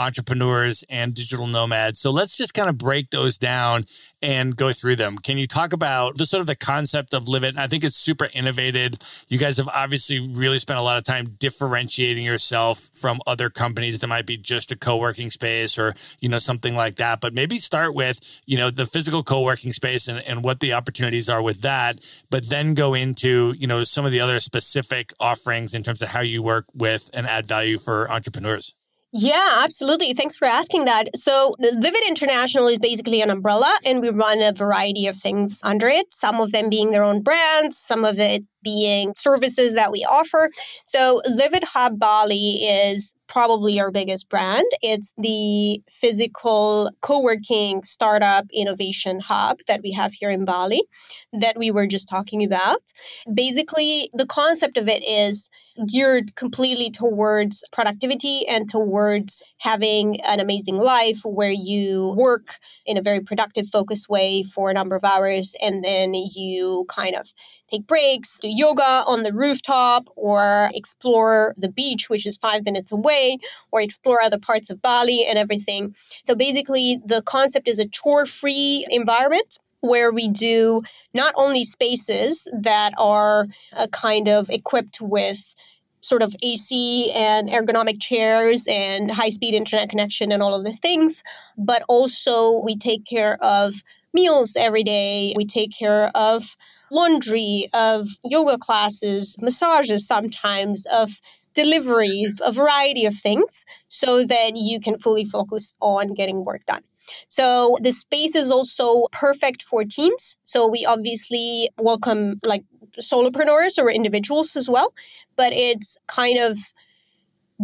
[0.00, 2.00] entrepreneurs and digital nomads.
[2.00, 3.82] So let's just kind of break those down
[4.22, 5.16] and go through them.
[5.18, 7.56] Can you talk about the sort of the concept of Livit?
[7.56, 8.94] I think it's super innovative.
[9.28, 13.98] You guys have obviously really spent a lot of time differentiating yourself from other companies
[13.98, 17.20] that might be just a co-working space or, you know, something like that.
[17.20, 21.28] But maybe start with, you know, the physical co-working space and, and what the opportunities
[21.28, 25.74] are with that, but then go into, you know, some of the other specific offerings
[25.74, 28.74] in terms of how you work with and add value for entrepreneurs.
[29.12, 30.14] Yeah, absolutely.
[30.14, 31.08] Thanks for asking that.
[31.16, 35.88] So, Livit International is basically an umbrella, and we run a variety of things under
[35.88, 40.04] it, some of them being their own brands, some of it being services that we
[40.04, 40.50] offer.
[40.86, 44.66] So, Livit Hub Bali is probably our biggest brand.
[44.80, 50.84] It's the physical co working startup innovation hub that we have here in Bali
[51.32, 52.80] that we were just talking about.
[53.32, 55.50] Basically, the concept of it is
[55.86, 62.54] geared completely towards productivity and towards having an amazing life where you work
[62.86, 67.14] in a very productive, focused way for a number of hours and then you kind
[67.14, 67.26] of
[67.70, 72.90] take breaks, do yoga on the rooftop, or explore the beach, which is five minutes
[72.90, 73.38] away,
[73.70, 75.94] or explore other parts of Bali and everything.
[76.24, 80.82] So basically, the concept is a chore free environment where we do
[81.14, 85.38] not only spaces that are uh, kind of equipped with
[86.02, 90.78] sort of AC and ergonomic chairs and high speed internet connection and all of these
[90.78, 91.22] things,
[91.58, 93.74] but also we take care of
[94.12, 95.34] meals every day.
[95.36, 96.44] We take care of
[96.90, 101.10] laundry, of yoga classes, massages sometimes, of
[101.54, 106.82] deliveries, a variety of things, so that you can fully focus on getting work done.
[107.28, 110.36] So the space is also perfect for teams.
[110.44, 112.64] So we obviously welcome like
[113.00, 114.92] solopreneurs or individuals as well,
[115.36, 116.58] but it's kind of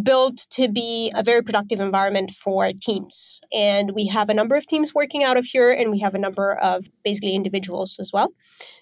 [0.03, 3.41] built to be a very productive environment for teams.
[3.53, 6.19] And we have a number of teams working out of here, and we have a
[6.19, 8.33] number of basically individuals as well.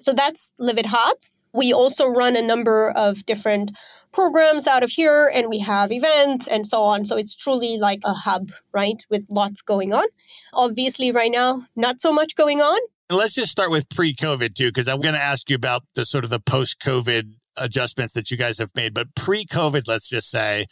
[0.00, 1.16] So that's Livit Hub.
[1.52, 3.70] We also run a number of different
[4.14, 7.04] programs out of here, and we have events and so on.
[7.04, 10.06] So it's truly like a hub, right, with lots going on.
[10.54, 12.78] Obviously, right now, not so much going on.
[13.10, 16.06] let's just start with pre COVID, too, because I'm going to ask you about the
[16.06, 18.94] sort of the post COVID adjustments that you guys have made.
[18.94, 20.66] But pre COVID, let's just say,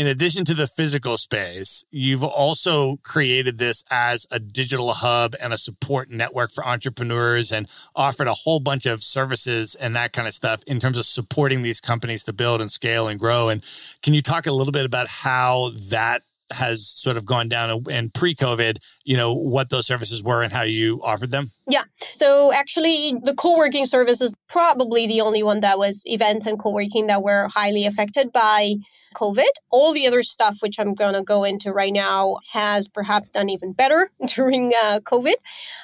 [0.00, 5.52] in addition to the physical space, you've also created this as a digital hub and
[5.52, 10.26] a support network for entrepreneurs and offered a whole bunch of services and that kind
[10.26, 13.50] of stuff in terms of supporting these companies to build and scale and grow.
[13.50, 13.62] And
[14.00, 18.12] can you talk a little bit about how that has sort of gone down and
[18.12, 21.50] pre-COVID, you know, what those services were and how you offered them?
[21.68, 21.84] Yeah.
[22.14, 27.06] So actually the co-working service is probably the only one that was events and co-working
[27.08, 28.74] that were highly affected by
[29.14, 29.48] COVID.
[29.70, 33.48] All the other stuff, which I'm going to go into right now, has perhaps done
[33.48, 35.34] even better during uh, COVID.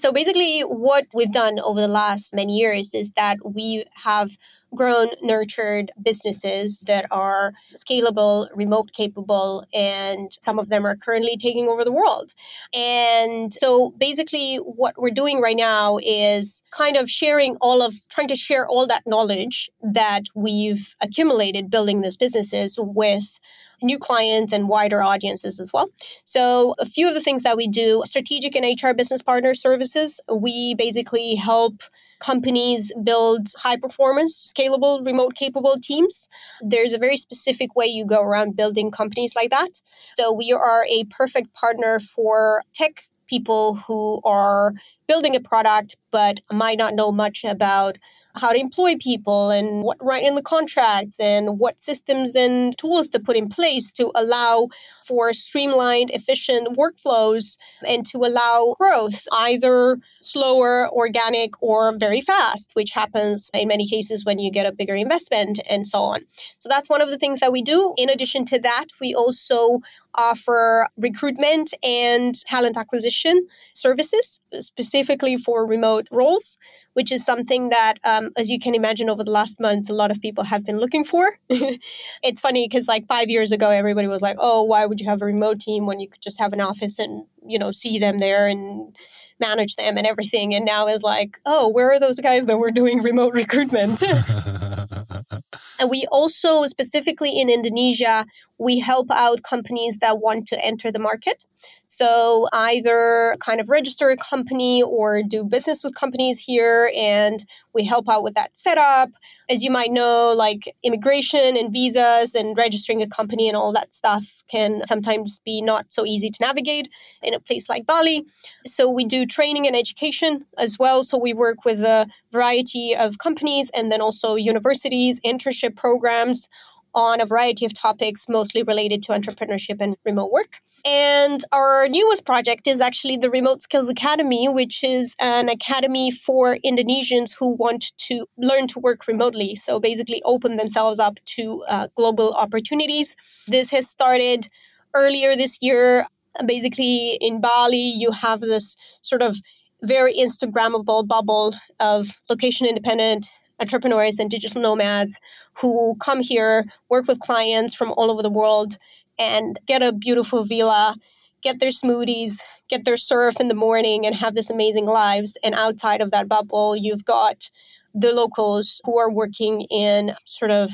[0.01, 4.31] So basically, what we've done over the last many years is that we have
[4.77, 11.69] grown, nurtured businesses that are scalable, remote capable, and some of them are currently taking
[11.69, 12.33] over the world.
[12.73, 18.29] And so basically, what we're doing right now is kind of sharing all of, trying
[18.29, 23.41] to share all that knowledge that we've accumulated building these businesses with
[23.83, 25.91] new clients and wider audiences as well.
[26.25, 30.21] So, a few of the things that we do strategic and HR business partner services,
[30.33, 31.83] we basically help
[32.19, 36.29] companies build high performance, scalable, remote capable teams.
[36.61, 39.71] There's a very specific way you go around building companies like that.
[40.17, 44.73] So we are a perfect partner for tech people who are
[45.07, 47.99] building a product but might not know much about
[48.37, 53.09] how to employ people and what write in the contracts and what systems and tools
[53.09, 54.69] to put in place to allow
[55.07, 62.91] for streamlined, efficient workflows and to allow growth, either slower, organic, or very fast, which
[62.91, 66.21] happens in many cases when you get a bigger investment and so on.
[66.59, 67.95] So that's one of the things that we do.
[67.97, 69.81] In addition to that, we also
[70.15, 76.59] offer recruitment and talent acquisition services specifically for remote roles
[76.97, 80.11] which is something that, um, as you can imagine, over the last months, a lot
[80.11, 81.39] of people have been looking for.
[81.51, 85.21] it's funny because like five years ago, everybody was like, "Oh, why would you have
[85.21, 88.19] a remote team when you could just have an office and you know see them
[88.19, 88.97] there and
[89.39, 92.71] manage them and everything?" And now is like, "Oh, where are those guys that were
[92.71, 94.03] doing remote recruitment?"
[95.79, 98.25] and we also specifically in Indonesia,
[98.59, 101.45] we help out companies that want to enter the market.
[101.89, 107.85] So either kind of register a company or do business with companies here and we
[107.85, 109.11] help out with that setup.
[109.49, 113.95] As you might know, like immigration and visas and registering a company and all that
[113.95, 116.89] stuff can sometimes be not so easy to navigate
[117.23, 118.27] in a place like Bali.
[118.67, 121.05] So we do training and education as well.
[121.05, 126.49] So we work with a variety of companies and then also universities, internship programs
[126.97, 130.59] on a variety of topics, mostly related to entrepreneurship and remote work.
[130.85, 136.57] And our newest project is actually the Remote Skills Academy, which is an academy for
[136.65, 139.57] Indonesians who want to learn to work remotely.
[139.57, 143.15] So basically, open themselves up to uh, global opportunities.
[143.47, 144.49] This has started
[144.95, 146.07] earlier this year.
[146.47, 149.37] Basically, in Bali, you have this sort of
[149.83, 153.29] very Instagrammable bubble of location independent
[153.61, 155.17] entrepreneurs and digital nomads
[155.55, 158.79] who come here, work with clients from all over the world,
[159.19, 160.95] and get a beautiful villa,
[161.43, 162.39] get their smoothies,
[162.69, 165.37] get their surf in the morning, and have this amazing lives.
[165.43, 167.51] And outside of that bubble, you've got
[167.95, 170.71] the locals who are working in sort of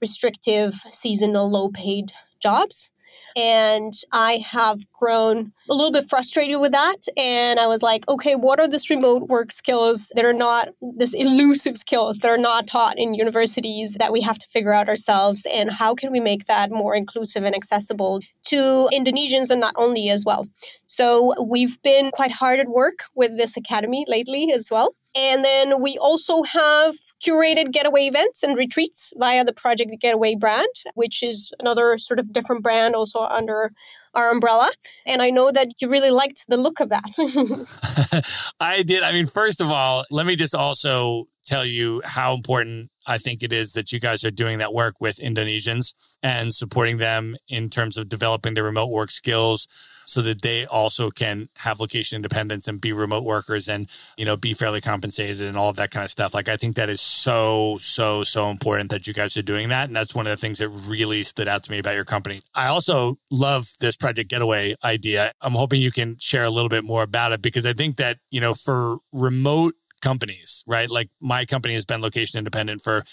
[0.00, 2.90] restrictive, seasonal, low paid jobs.
[3.36, 6.98] And I have grown a little bit frustrated with that.
[7.16, 11.14] And I was like, okay, what are these remote work skills that are not this
[11.14, 15.46] elusive skills that are not taught in universities that we have to figure out ourselves?
[15.50, 20.10] And how can we make that more inclusive and accessible to Indonesians and not only
[20.10, 20.46] as well?
[20.86, 24.94] So we've been quite hard at work with this academy lately as well.
[25.14, 26.94] And then we also have
[27.24, 32.32] curated getaway events and retreats via the Project Getaway brand, which is another sort of
[32.32, 33.72] different brand also under
[34.14, 34.70] our umbrella.
[35.06, 38.24] And I know that you really liked the look of that.
[38.60, 39.02] I did.
[39.02, 43.42] I mean, first of all, let me just also tell you how important I think
[43.42, 47.68] it is that you guys are doing that work with Indonesians and supporting them in
[47.68, 49.66] terms of developing their remote work skills
[50.06, 54.36] so that they also can have location independence and be remote workers and, you know,
[54.36, 56.34] be fairly compensated and all of that kind of stuff.
[56.34, 59.88] Like, I think that is so, so, so important that you guys are doing that.
[59.88, 62.42] And that's one of the things that really stood out to me about your company.
[62.54, 65.32] I also love this Project Getaway idea.
[65.40, 68.18] I'm hoping you can share a little bit more about it because I think that,
[68.30, 70.90] you know, for remote companies, right?
[70.90, 73.04] Like my company has been location independent for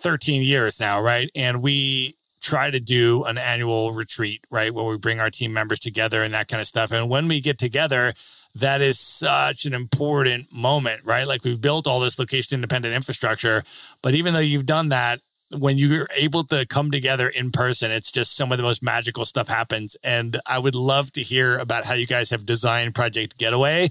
[0.00, 1.30] 13 years now, right?
[1.34, 4.72] And we try to do an annual retreat, right?
[4.72, 6.92] Where we bring our team members together and that kind of stuff.
[6.92, 8.12] And when we get together,
[8.54, 11.26] that is such an important moment, right?
[11.26, 13.62] Like we've built all this location independent infrastructure,
[14.02, 15.20] but even though you've done that,
[15.56, 19.24] when you're able to come together in person, it's just some of the most magical
[19.24, 19.96] stuff happens.
[20.02, 23.90] And I would love to hear about how you guys have designed Project Getaway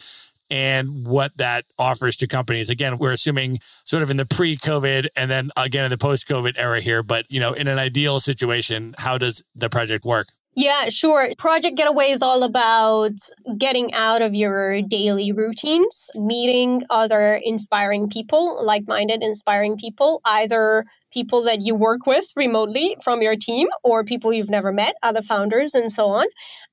[0.53, 2.69] and what that offers to companies.
[2.69, 6.79] Again, we're assuming sort of in the pre-COVID and then again in the post-COVID era
[6.79, 10.27] here, but you know, in an ideal situation, how does the project work?
[10.55, 11.33] Yeah, sure.
[11.39, 13.13] Project Getaway is all about
[13.57, 20.85] getting out of your daily routines, meeting other inspiring people, like minded, inspiring people, either
[21.11, 25.23] people that you work with remotely from your team or people you've never met, other
[25.23, 26.27] founders, and so on.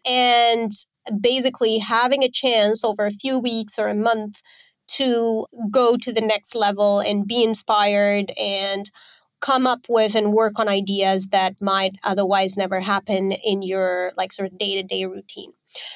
[0.05, 0.70] And
[1.20, 4.36] basically having a chance over a few weeks or a month
[4.96, 8.90] to go to the next level and be inspired and
[9.40, 14.32] come up with and work on ideas that might otherwise never happen in your like
[14.32, 15.52] sort of day-to-day routine.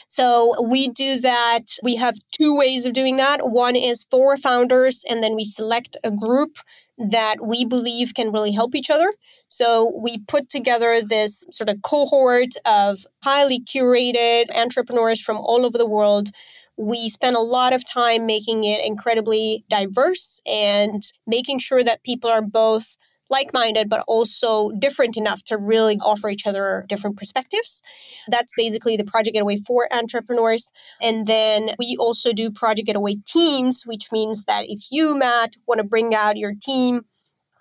[0.09, 1.65] So we do that.
[1.83, 3.47] We have two ways of doing that.
[3.47, 6.57] One is for founders, and then we select a group
[7.11, 9.13] that we believe can really help each other.
[9.49, 15.79] So we put together this sort of cohort of highly curated entrepreneurs from all over
[15.79, 16.31] the world.
[16.77, 22.31] We spent a lot of time making it incredibly diverse and making sure that people
[22.31, 22.97] are both
[23.31, 27.83] like minded, but also different enough to really offer each other different perspectives.
[28.29, 30.71] That's basically the Project Getaway for entrepreneurs.
[31.01, 35.79] And then we also do Project Getaway teams, which means that if you, Matt, want
[35.79, 37.05] to bring out your team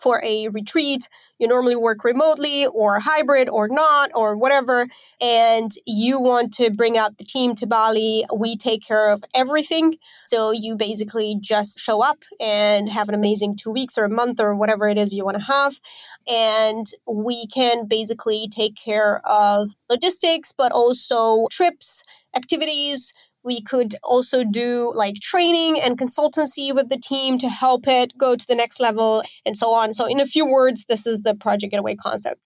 [0.04, 1.08] for a retreat,
[1.40, 4.88] you normally work remotely or hybrid or not or whatever,
[5.22, 9.98] and you want to bring out the team to Bali, we take care of everything.
[10.28, 14.40] So you basically just show up and have an amazing two weeks or a month
[14.42, 15.80] or whatever it is you want to have.
[16.28, 22.04] And we can basically take care of logistics, but also trips,
[22.36, 23.14] activities,
[23.44, 28.36] we could also do like training and consultancy with the team to help it go
[28.36, 29.94] to the next level and so on.
[29.94, 32.40] So, in a few words, this is the Project Getaway concept.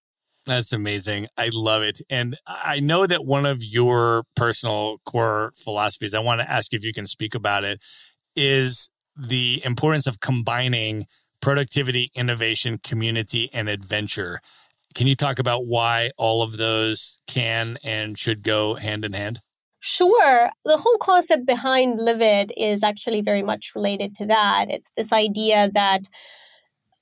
[0.45, 1.28] That's amazing.
[1.38, 2.02] I love it.
[2.10, 6.86] And I know that one of your personal core philosophies, I want to ask if
[6.86, 7.84] you can speak about it,
[8.34, 11.06] is the importance of combining
[11.41, 14.39] productivity, innovation, community, and adventure.
[14.95, 19.41] Can you talk about why all of those can and should go hand in hand?
[19.90, 20.50] Sure.
[20.66, 24.66] The whole concept behind Livit is actually very much related to that.
[24.70, 26.02] It's this idea that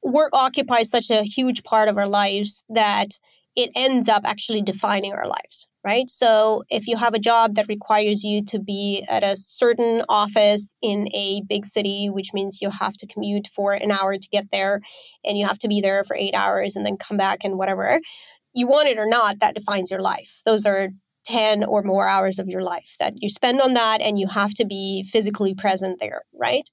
[0.03, 3.07] work occupies such a huge part of our lives that
[3.55, 6.11] it ends up actually defining our lives, right?
[6.11, 10.71] So if you have a job that requires you to be at a certain office
[10.83, 14.45] in a big city, which means you have to commute for an hour to get
[14.51, 14.81] there
[15.23, 17.99] and you have to be there for eight hours and then come back and whatever,
[18.53, 20.29] you want it or not, that defines your life.
[20.45, 20.89] Those are
[21.25, 24.53] 10 or more hours of your life that you spend on that and you have
[24.55, 26.69] to be physically present there, right?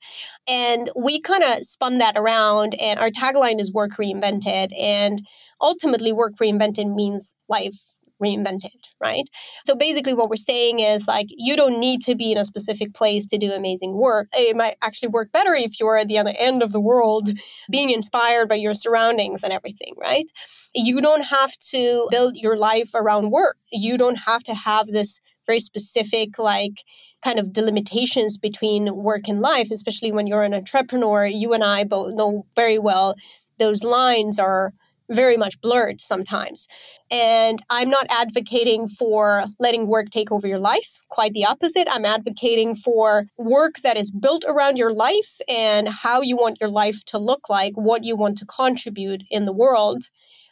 [0.46, 5.22] And we kind of spun that around and our tagline is work reinvented and
[5.60, 7.76] ultimately work reinvented means life
[8.22, 9.24] reinvented, right?
[9.66, 12.94] So basically, what we're saying is like, you don't need to be in a specific
[12.94, 14.28] place to do amazing work.
[14.32, 17.30] It might actually work better if you're at the other end of the world,
[17.70, 20.26] being inspired by your surroundings and everything, right?
[20.74, 23.56] You don't have to build your life around work.
[23.70, 26.82] You don't have to have this very specific, like,
[27.24, 31.26] kind of delimitations between work and life, especially when you're an entrepreneur.
[31.26, 33.14] You and I both know very well
[33.58, 34.72] those lines are
[35.10, 36.66] very much blurred sometimes.
[37.10, 41.02] And I'm not advocating for letting work take over your life.
[41.10, 41.86] Quite the opposite.
[41.90, 46.70] I'm advocating for work that is built around your life and how you want your
[46.70, 50.08] life to look like, what you want to contribute in the world,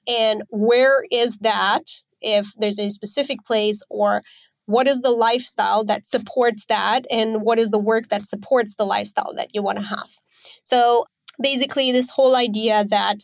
[0.06, 1.82] and where is that
[2.20, 4.22] if there's a specific place or
[4.66, 8.86] what is the lifestyle that supports that and what is the work that supports the
[8.86, 10.08] lifestyle that you want to have.
[10.64, 11.06] So
[11.40, 13.18] basically this whole idea that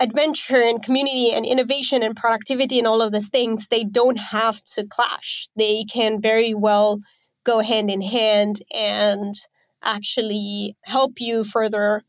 [0.00, 4.62] adventure and community and innovation and productivity and all of these things, they don't have
[4.74, 5.48] to clash.
[5.56, 7.00] They can very well
[7.44, 9.34] go hand in hand and
[9.82, 12.02] actually help you further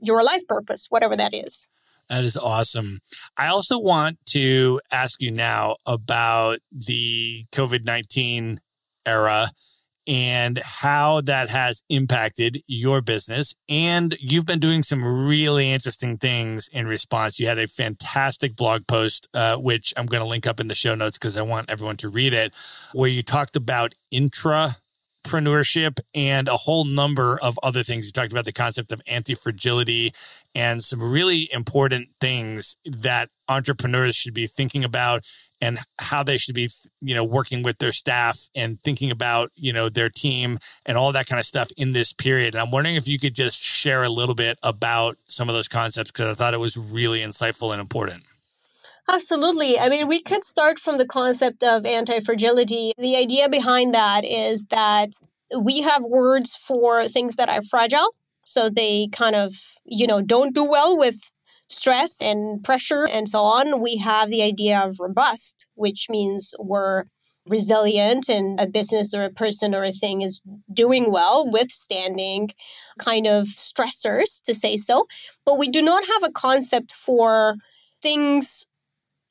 [0.00, 1.66] your life purpose, whatever that is.
[2.08, 3.00] That is awesome.
[3.36, 8.58] I also want to ask you now about the COVID 19
[9.04, 9.50] era
[10.06, 13.54] and how that has impacted your business.
[13.68, 17.38] And you've been doing some really interesting things in response.
[17.38, 20.74] You had a fantastic blog post, uh, which I'm going to link up in the
[20.74, 22.54] show notes because I want everyone to read it,
[22.94, 24.78] where you talked about intra
[25.28, 28.06] entrepreneurship and a whole number of other things.
[28.06, 30.12] You talked about the concept of anti fragility
[30.58, 35.24] and some really important things that entrepreneurs should be thinking about
[35.60, 36.68] and how they should be
[37.00, 41.12] you know working with their staff and thinking about you know their team and all
[41.12, 44.02] that kind of stuff in this period and i'm wondering if you could just share
[44.02, 47.72] a little bit about some of those concepts because i thought it was really insightful
[47.72, 48.24] and important
[49.10, 49.78] Absolutely.
[49.78, 52.92] I mean, we could start from the concept of anti fragility.
[52.98, 55.12] The idea behind that is that
[55.58, 58.14] we have words for things that are fragile.
[58.48, 59.52] So they kind of,
[59.84, 61.16] you know, don't do well with
[61.68, 63.82] stress and pressure and so on.
[63.82, 67.04] We have the idea of robust, which means we're
[67.46, 70.40] resilient and a business or a person or a thing is
[70.72, 72.50] doing well, withstanding
[72.98, 75.06] kind of stressors, to say so.
[75.44, 77.56] But we do not have a concept for
[78.02, 78.66] things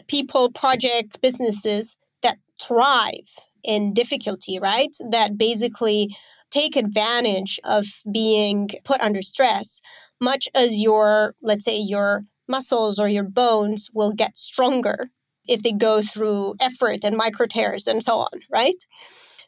[0.08, 3.30] people, projects, businesses that thrive
[3.64, 4.96] in difficulty, right?
[5.12, 6.16] That basically
[6.52, 9.82] take advantage of being put under stress,
[10.20, 15.10] much as your, let's say, your muscles or your bones will get stronger
[15.48, 18.76] if they go through effort and micro tears and so on, right?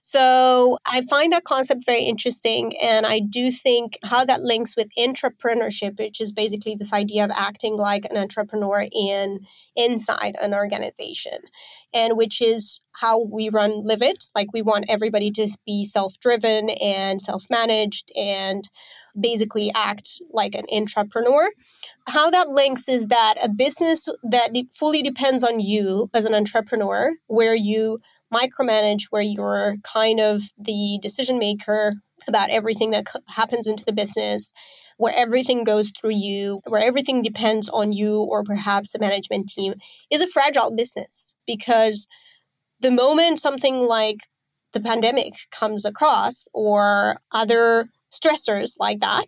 [0.01, 2.77] So I find that concept very interesting.
[2.77, 7.31] And I do think how that links with intrapreneurship, which is basically this idea of
[7.31, 9.41] acting like an entrepreneur in
[9.75, 11.37] inside an organization.
[11.93, 14.29] And which is how we run Livit.
[14.33, 18.67] Like we want everybody to be self-driven and self-managed and
[19.19, 21.49] basically act like an entrepreneur.
[22.07, 27.11] How that links is that a business that fully depends on you as an entrepreneur,
[27.27, 27.99] where you
[28.33, 31.93] micromanage where you're kind of the decision maker
[32.27, 34.51] about everything that happens into the business,
[34.97, 39.73] where everything goes through you, where everything depends on you or perhaps the management team,
[40.11, 41.33] is a fragile business.
[41.47, 42.07] Because
[42.81, 44.17] the moment something like
[44.73, 49.27] the pandemic comes across or other stressors like that,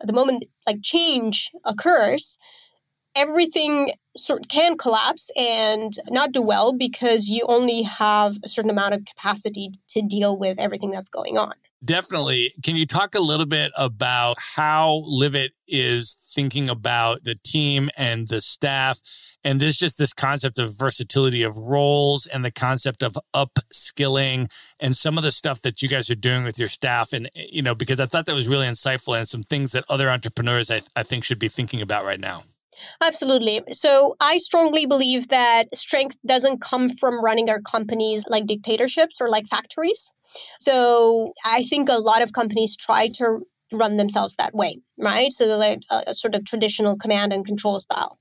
[0.00, 2.38] the moment like change occurs,
[3.14, 8.94] everything sort can collapse and not do well because you only have a certain amount
[8.94, 11.54] of capacity to deal with everything that's going on.
[11.84, 12.52] Definitely.
[12.62, 18.28] Can you talk a little bit about how Live is thinking about the team and
[18.28, 19.00] the staff
[19.42, 24.48] and this just this concept of versatility of roles and the concept of upskilling
[24.78, 27.62] and some of the stuff that you guys are doing with your staff and you
[27.62, 30.82] know because I thought that was really insightful and some things that other entrepreneurs I,
[30.94, 32.44] I think should be thinking about right now.
[33.00, 33.62] Absolutely.
[33.72, 39.28] So I strongly believe that strength doesn't come from running our companies like dictatorships or
[39.28, 40.10] like factories.
[40.60, 45.32] So I think a lot of companies try to run themselves that way, right?
[45.32, 48.18] So they're like a, a sort of traditional command and control style.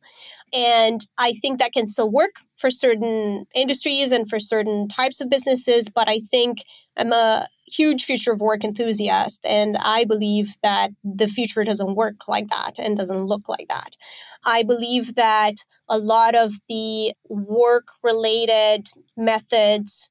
[0.53, 5.29] And I think that can still work for certain industries and for certain types of
[5.29, 5.89] businesses.
[5.89, 6.59] But I think
[6.97, 9.41] I'm a huge future of work enthusiast.
[9.45, 13.95] And I believe that the future doesn't work like that and doesn't look like that.
[14.43, 15.55] I believe that
[15.89, 20.09] a lot of the work related methods,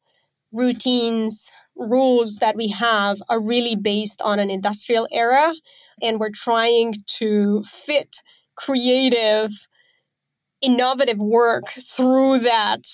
[0.53, 5.53] routines, rules that we have are really based on an industrial era.
[6.03, 8.17] And we're trying to fit
[8.57, 9.51] creative
[10.61, 12.85] innovative work through that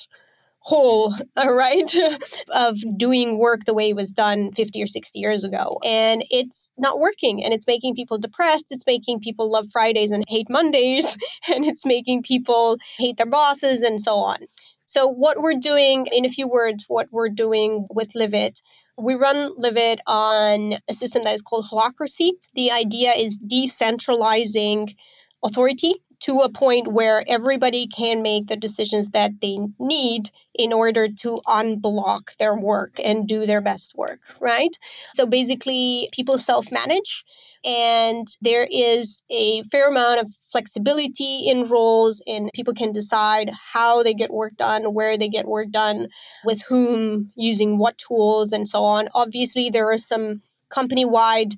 [0.67, 1.95] hole, uh, right,
[2.51, 5.79] of doing work the way it was done 50 or 60 years ago.
[5.85, 8.67] And it's not working and it's making people depressed.
[8.71, 11.17] It's making people love Fridays and hate Mondays.
[11.49, 14.39] And it's making people hate their bosses and so on.
[14.85, 18.61] So, what we're doing, in a few words, what we're doing with Livit
[18.99, 22.31] we run Livit on a system that is called holacracy.
[22.55, 24.95] The idea is decentralizing
[25.43, 31.09] authority to a point where everybody can make the decisions that they need in order
[31.09, 34.77] to unblock their work and do their best work, right?
[35.15, 37.25] So basically, people self manage.
[37.65, 44.05] And there is a fair amount of flexibility in roles, and people can decide how
[44.05, 46.07] they get work done, where they get work done,
[46.45, 49.09] with whom, using what tools, and so on.
[49.15, 51.57] Obviously, there are some company wide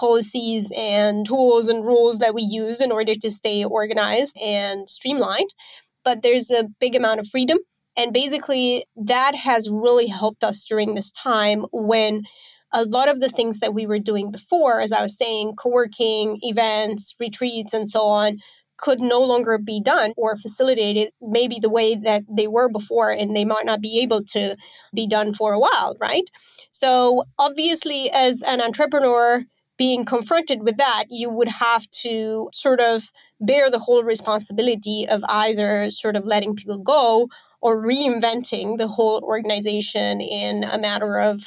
[0.00, 5.50] policies and tools and rules that we use in order to stay organized and streamlined.
[6.04, 7.58] But there's a big amount of freedom.
[7.98, 12.22] And basically, that has really helped us during this time when
[12.72, 15.68] a lot of the things that we were doing before, as I was saying, co
[15.68, 18.38] working, events, retreats, and so on,
[18.78, 23.36] could no longer be done or facilitated maybe the way that they were before, and
[23.36, 24.56] they might not be able to
[24.94, 26.24] be done for a while, right?
[26.70, 29.44] So, obviously, as an entrepreneur,
[29.80, 33.02] being confronted with that, you would have to sort of
[33.40, 37.30] bear the whole responsibility of either sort of letting people go
[37.62, 41.40] or reinventing the whole organization in a matter of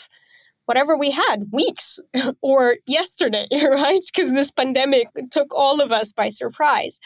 [0.65, 1.99] whatever we had weeks
[2.41, 4.01] or yesterday, right?
[4.11, 6.99] Because this pandemic took all of us by surprise.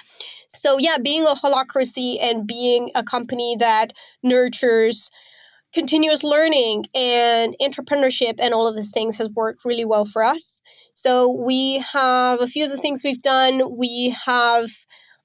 [0.56, 3.92] So, yeah, being a holacracy and being a company that
[4.24, 5.12] nurtures
[5.74, 10.57] continuous learning and entrepreneurship and all of these things has worked really well for us.
[11.00, 13.78] So we have a few of the things we've done.
[13.78, 14.72] We have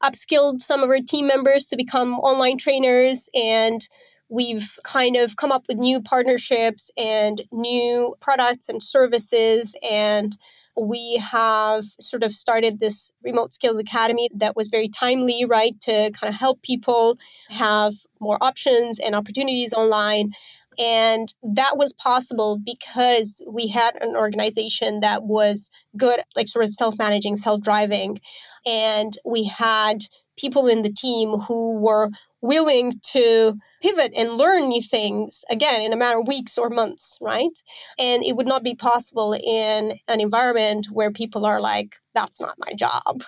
[0.04, 3.80] upskilled some of our team members to become online trainers and
[4.28, 10.36] we've kind of come up with new partnerships and new products and services and
[10.76, 16.10] we have sort of started this remote skills academy that was very timely right to
[16.10, 17.18] kind of help people
[17.48, 20.32] have more options and opportunities online
[20.78, 26.72] and that was possible because we had an organization that was good, like sort of
[26.72, 28.20] self managing, self driving.
[28.66, 30.04] And we had
[30.36, 32.10] people in the team who were
[32.40, 37.16] willing to pivot and learn new things again in a matter of weeks or months,
[37.20, 37.52] right?
[37.98, 42.56] And it would not be possible in an environment where people are like, that's not
[42.58, 43.22] my job.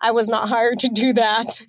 [0.00, 1.60] I was not hired to do that.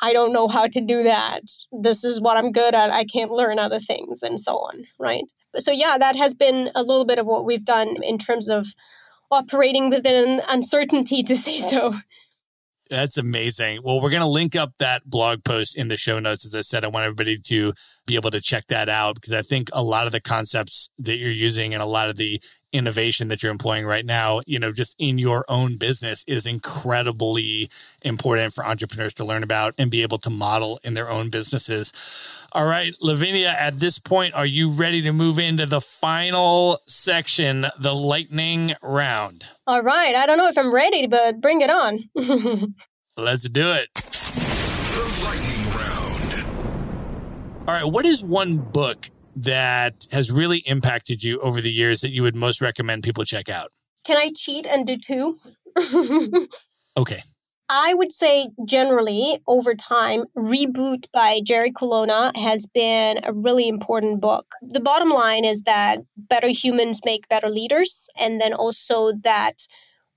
[0.00, 1.42] I don't know how to do that.
[1.72, 2.90] This is what I'm good at.
[2.90, 5.24] I can't learn other things and so on, right?
[5.58, 8.66] So, yeah, that has been a little bit of what we've done in terms of
[9.30, 11.94] operating within uncertainty, to say so.
[12.90, 13.80] That's amazing.
[13.84, 16.46] Well, we're going to link up that blog post in the show notes.
[16.46, 17.74] As I said, I want everybody to
[18.06, 21.16] be able to check that out because I think a lot of the concepts that
[21.18, 22.40] you're using and a lot of the
[22.72, 27.70] innovation that you're employing right now, you know, just in your own business is incredibly
[28.02, 31.92] important for entrepreneurs to learn about and be able to model in their own businesses.
[32.52, 37.66] All right, Lavinia, at this point, are you ready to move into the final section,
[37.78, 39.44] the lightning round?
[39.66, 40.14] All right.
[40.14, 42.04] I don't know if I'm ready, but bring it on.
[43.16, 43.92] Let's do it.
[43.94, 47.68] The lightning round.
[47.68, 47.84] All right.
[47.84, 49.10] What is one book
[49.42, 53.48] that has really impacted you over the years that you would most recommend people check
[53.48, 53.70] out?
[54.04, 55.38] Can I cheat and do two?
[56.96, 57.22] okay.
[57.70, 64.20] I would say generally over time, Reboot by Jerry Colonna has been a really important
[64.20, 64.46] book.
[64.62, 69.58] The bottom line is that better humans make better leaders, and then also that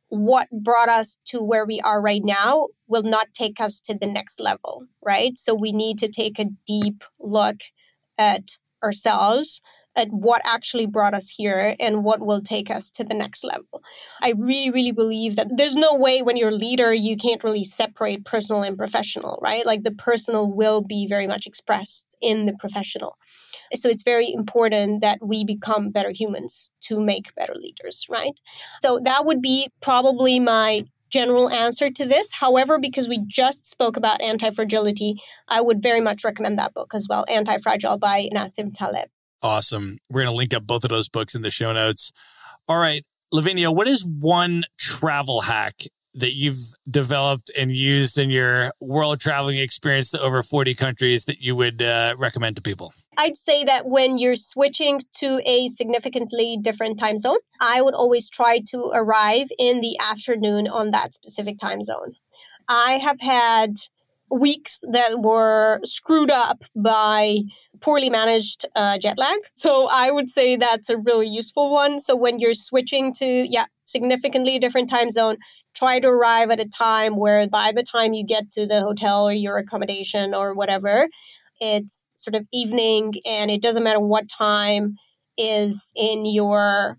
[0.08, 4.08] what brought us to where we are right now will not take us to the
[4.08, 5.38] next level, right?
[5.38, 7.58] So we need to take a deep look
[8.18, 8.44] at
[8.84, 9.62] ourselves
[9.96, 13.82] at what actually brought us here and what will take us to the next level.
[14.22, 17.66] I really, really believe that there's no way when you're a leader, you can't really
[17.66, 19.66] separate personal and professional, right?
[19.66, 23.18] Like the personal will be very much expressed in the professional.
[23.76, 28.38] So it's very important that we become better humans to make better leaders, right?
[28.82, 32.30] So that would be probably my general answer to this.
[32.32, 35.16] However, because we just spoke about anti fragility,
[35.48, 39.10] I would very much recommend that book as well Anti Fragile by Nassim Taleb.
[39.44, 39.98] Awesome.
[40.10, 42.12] We're going to link up both of those books in the show notes.
[42.68, 43.04] All right.
[43.32, 45.84] Lavinia, what is one travel hack
[46.14, 46.58] that you've
[46.90, 51.82] developed and used in your world traveling experience to over 40 countries that you would
[51.82, 52.94] uh, recommend to people?
[53.18, 58.30] I'd say that when you're switching to a significantly different time zone, I would always
[58.30, 62.16] try to arrive in the afternoon on that specific time zone.
[62.68, 63.76] I have had
[64.30, 67.40] weeks that were screwed up by
[67.82, 69.40] poorly managed uh, jet lag.
[69.56, 72.00] So I would say that's a really useful one.
[72.00, 75.36] So when you're switching to, yeah, significantly different time zone,
[75.76, 79.28] try to arrive at a time where by the time you get to the hotel
[79.28, 81.08] or your accommodation or whatever,
[81.60, 84.96] it's sort of evening and it doesn't matter what time
[85.38, 86.98] is in your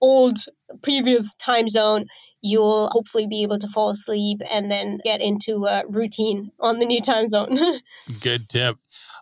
[0.00, 0.38] old
[0.82, 2.06] previous time zone
[2.44, 6.84] you'll hopefully be able to fall asleep and then get into a routine on the
[6.84, 7.58] new time zone.
[8.20, 8.76] Good tip.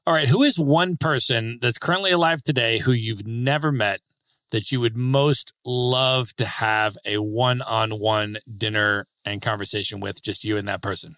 [0.04, 0.26] All right.
[0.26, 4.00] Who is one person that's currently alive today who you've never met
[4.50, 10.20] that you would most love to have a one on one dinner and conversation with,
[10.20, 11.14] just you and that person?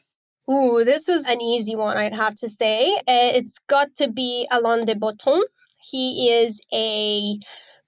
[0.50, 3.00] Ooh, this is an easy one, I'd have to say.
[3.06, 5.42] Eh, it's got to be Alain de Botton.
[5.80, 7.38] He is a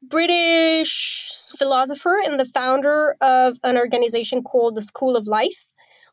[0.03, 5.67] British philosopher and the founder of an organization called the School of Life,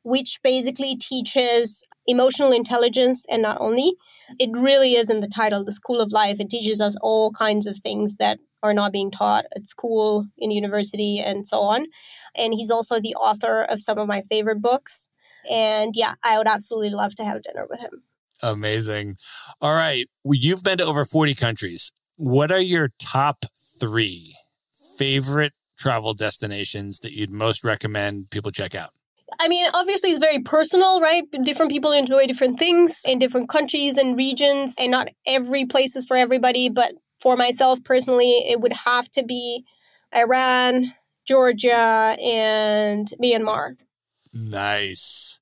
[0.03, 3.93] which basically teaches emotional intelligence and not only.
[4.37, 6.41] It really is in the title, the School of Life.
[6.41, 10.51] It teaches us all kinds of things that are not being taught at school, in
[10.51, 11.85] university, and so on.
[12.35, 15.07] And he's also the author of some of my favorite books.
[15.49, 18.03] And yeah, I would absolutely love to have dinner with him.
[18.41, 19.17] Amazing.
[19.61, 20.07] All right.
[20.23, 21.91] Well, you've been to over 40 countries.
[22.17, 23.45] What are your top
[23.79, 24.35] three
[24.97, 28.91] favorite travel destinations that you'd most recommend people check out?
[29.39, 31.23] I mean, obviously, it's very personal, right?
[31.43, 36.05] Different people enjoy different things in different countries and regions, and not every place is
[36.05, 36.69] for everybody.
[36.69, 39.63] But for myself personally, it would have to be
[40.15, 40.93] Iran,
[41.25, 43.75] Georgia, and Myanmar.
[44.33, 45.39] Nice.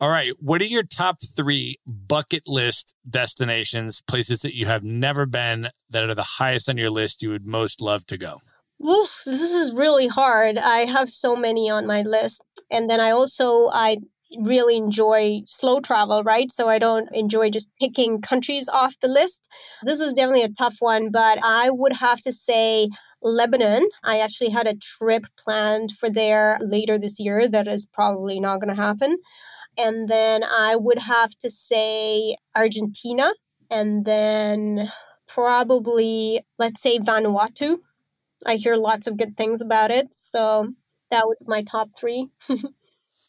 [0.00, 0.32] All right.
[0.38, 6.04] What are your top three bucket list destinations, places that you have never been that
[6.04, 8.38] are the highest on your list you would most love to go?
[8.86, 10.56] Oof, this is really hard.
[10.56, 12.42] I have so many on my list.
[12.70, 13.96] And then I also, I
[14.38, 16.52] really enjoy slow travel, right?
[16.52, 19.48] So I don't enjoy just picking countries off the list.
[19.82, 22.88] This is definitely a tough one, but I would have to say
[23.22, 23.88] Lebanon.
[24.04, 28.60] I actually had a trip planned for there later this year that is probably not
[28.60, 29.16] going to happen.
[29.76, 33.30] And then I would have to say Argentina.
[33.70, 34.90] And then
[35.28, 37.78] probably, let's say Vanuatu.
[38.46, 40.08] I hear lots of good things about it.
[40.12, 40.72] So
[41.10, 42.28] that was my top three.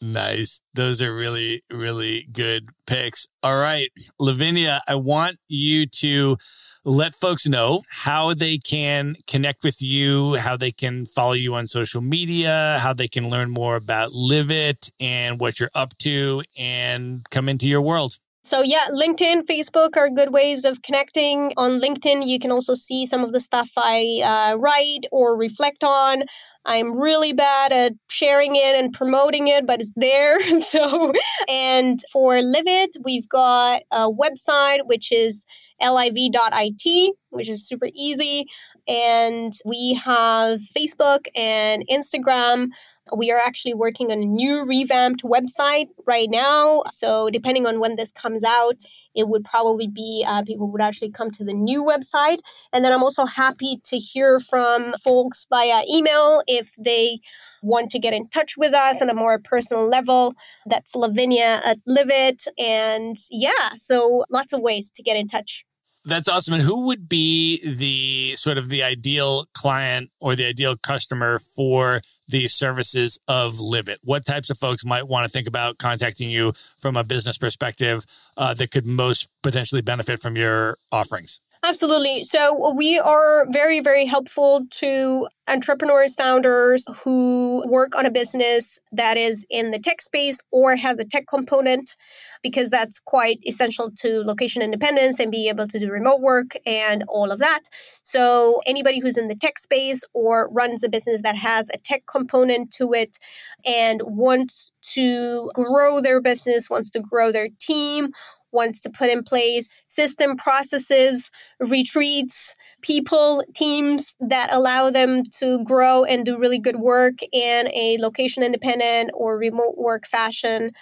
[0.02, 0.62] Nice.
[0.72, 3.28] Those are really, really good picks.
[3.42, 3.90] All right.
[4.18, 6.38] Lavinia, I want you to
[6.86, 11.66] let folks know how they can connect with you, how they can follow you on
[11.66, 17.28] social media, how they can learn more about Livit and what you're up to and
[17.30, 18.18] come into your world.
[18.44, 21.52] So, yeah, LinkedIn, Facebook are good ways of connecting.
[21.56, 25.84] On LinkedIn, you can also see some of the stuff I uh, write or reflect
[25.84, 26.24] on.
[26.64, 30.38] I'm really bad at sharing it and promoting it, but it's there.
[30.60, 31.12] so,
[31.48, 35.46] and for Live we've got a website which is
[35.80, 38.46] liv.it, which is super easy.
[38.86, 42.68] And we have Facebook and Instagram.
[43.16, 46.82] We are actually working on a new revamped website right now.
[46.92, 48.80] So, depending on when this comes out,
[49.14, 52.38] it would probably be uh, people would actually come to the new website.
[52.72, 57.20] And then I'm also happy to hear from folks via email if they
[57.62, 60.34] want to get in touch with us on a more personal level.
[60.66, 62.46] That's Lavinia at Livit.
[62.58, 65.64] And yeah, so lots of ways to get in touch.
[66.04, 66.54] That's awesome.
[66.54, 72.00] And who would be the sort of the ideal client or the ideal customer for
[72.26, 73.96] the services of Livit?
[74.02, 78.04] What types of folks might want to think about contacting you from a business perspective
[78.38, 81.40] uh, that could most potentially benefit from your offerings?
[81.62, 82.24] Absolutely.
[82.24, 89.18] So we are very, very helpful to entrepreneurs, founders who work on a business that
[89.18, 91.96] is in the tech space or has a tech component,
[92.42, 97.04] because that's quite essential to location independence and be able to do remote work and
[97.08, 97.60] all of that.
[98.04, 102.04] So anybody who's in the tech space or runs a business that has a tech
[102.10, 103.18] component to it
[103.66, 108.12] and wants to grow their business, wants to grow their team,
[108.52, 116.04] wants to put in place system processes, retreats, people, teams that allow them to grow
[116.04, 120.72] and do really good work in a location independent or remote work fashion.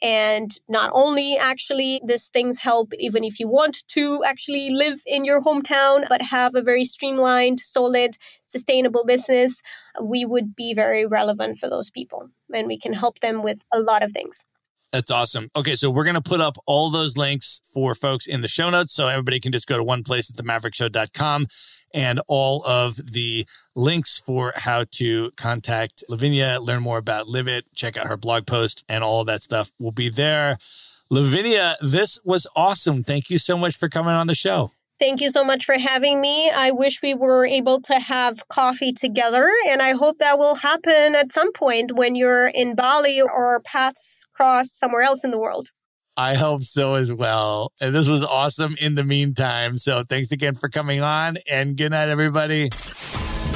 [0.00, 5.24] And not only actually these things help even if you want to actually live in
[5.24, 8.16] your hometown, but have a very streamlined, solid,
[8.46, 9.60] sustainable business,
[10.00, 12.30] we would be very relevant for those people.
[12.54, 14.44] And we can help them with a lot of things.
[14.92, 15.50] That's awesome.
[15.54, 18.70] Okay, so we're going to put up all those links for folks in the show
[18.70, 21.46] notes so everybody can just go to one place at themaverickshow.com
[21.94, 27.96] and all of the links for how to contact Lavinia, learn more about Livit, check
[27.96, 30.56] out her blog post, and all that stuff will be there.
[31.10, 33.04] Lavinia, this was awesome.
[33.04, 34.72] Thank you so much for coming on the show.
[35.00, 36.50] Thank you so much for having me.
[36.50, 41.14] I wish we were able to have coffee together, and I hope that will happen
[41.14, 45.68] at some point when you're in Bali or paths cross somewhere else in the world.
[46.16, 47.70] I hope so as well.
[47.80, 49.78] And this was awesome in the meantime.
[49.78, 52.70] So thanks again for coming on, and good night, everybody.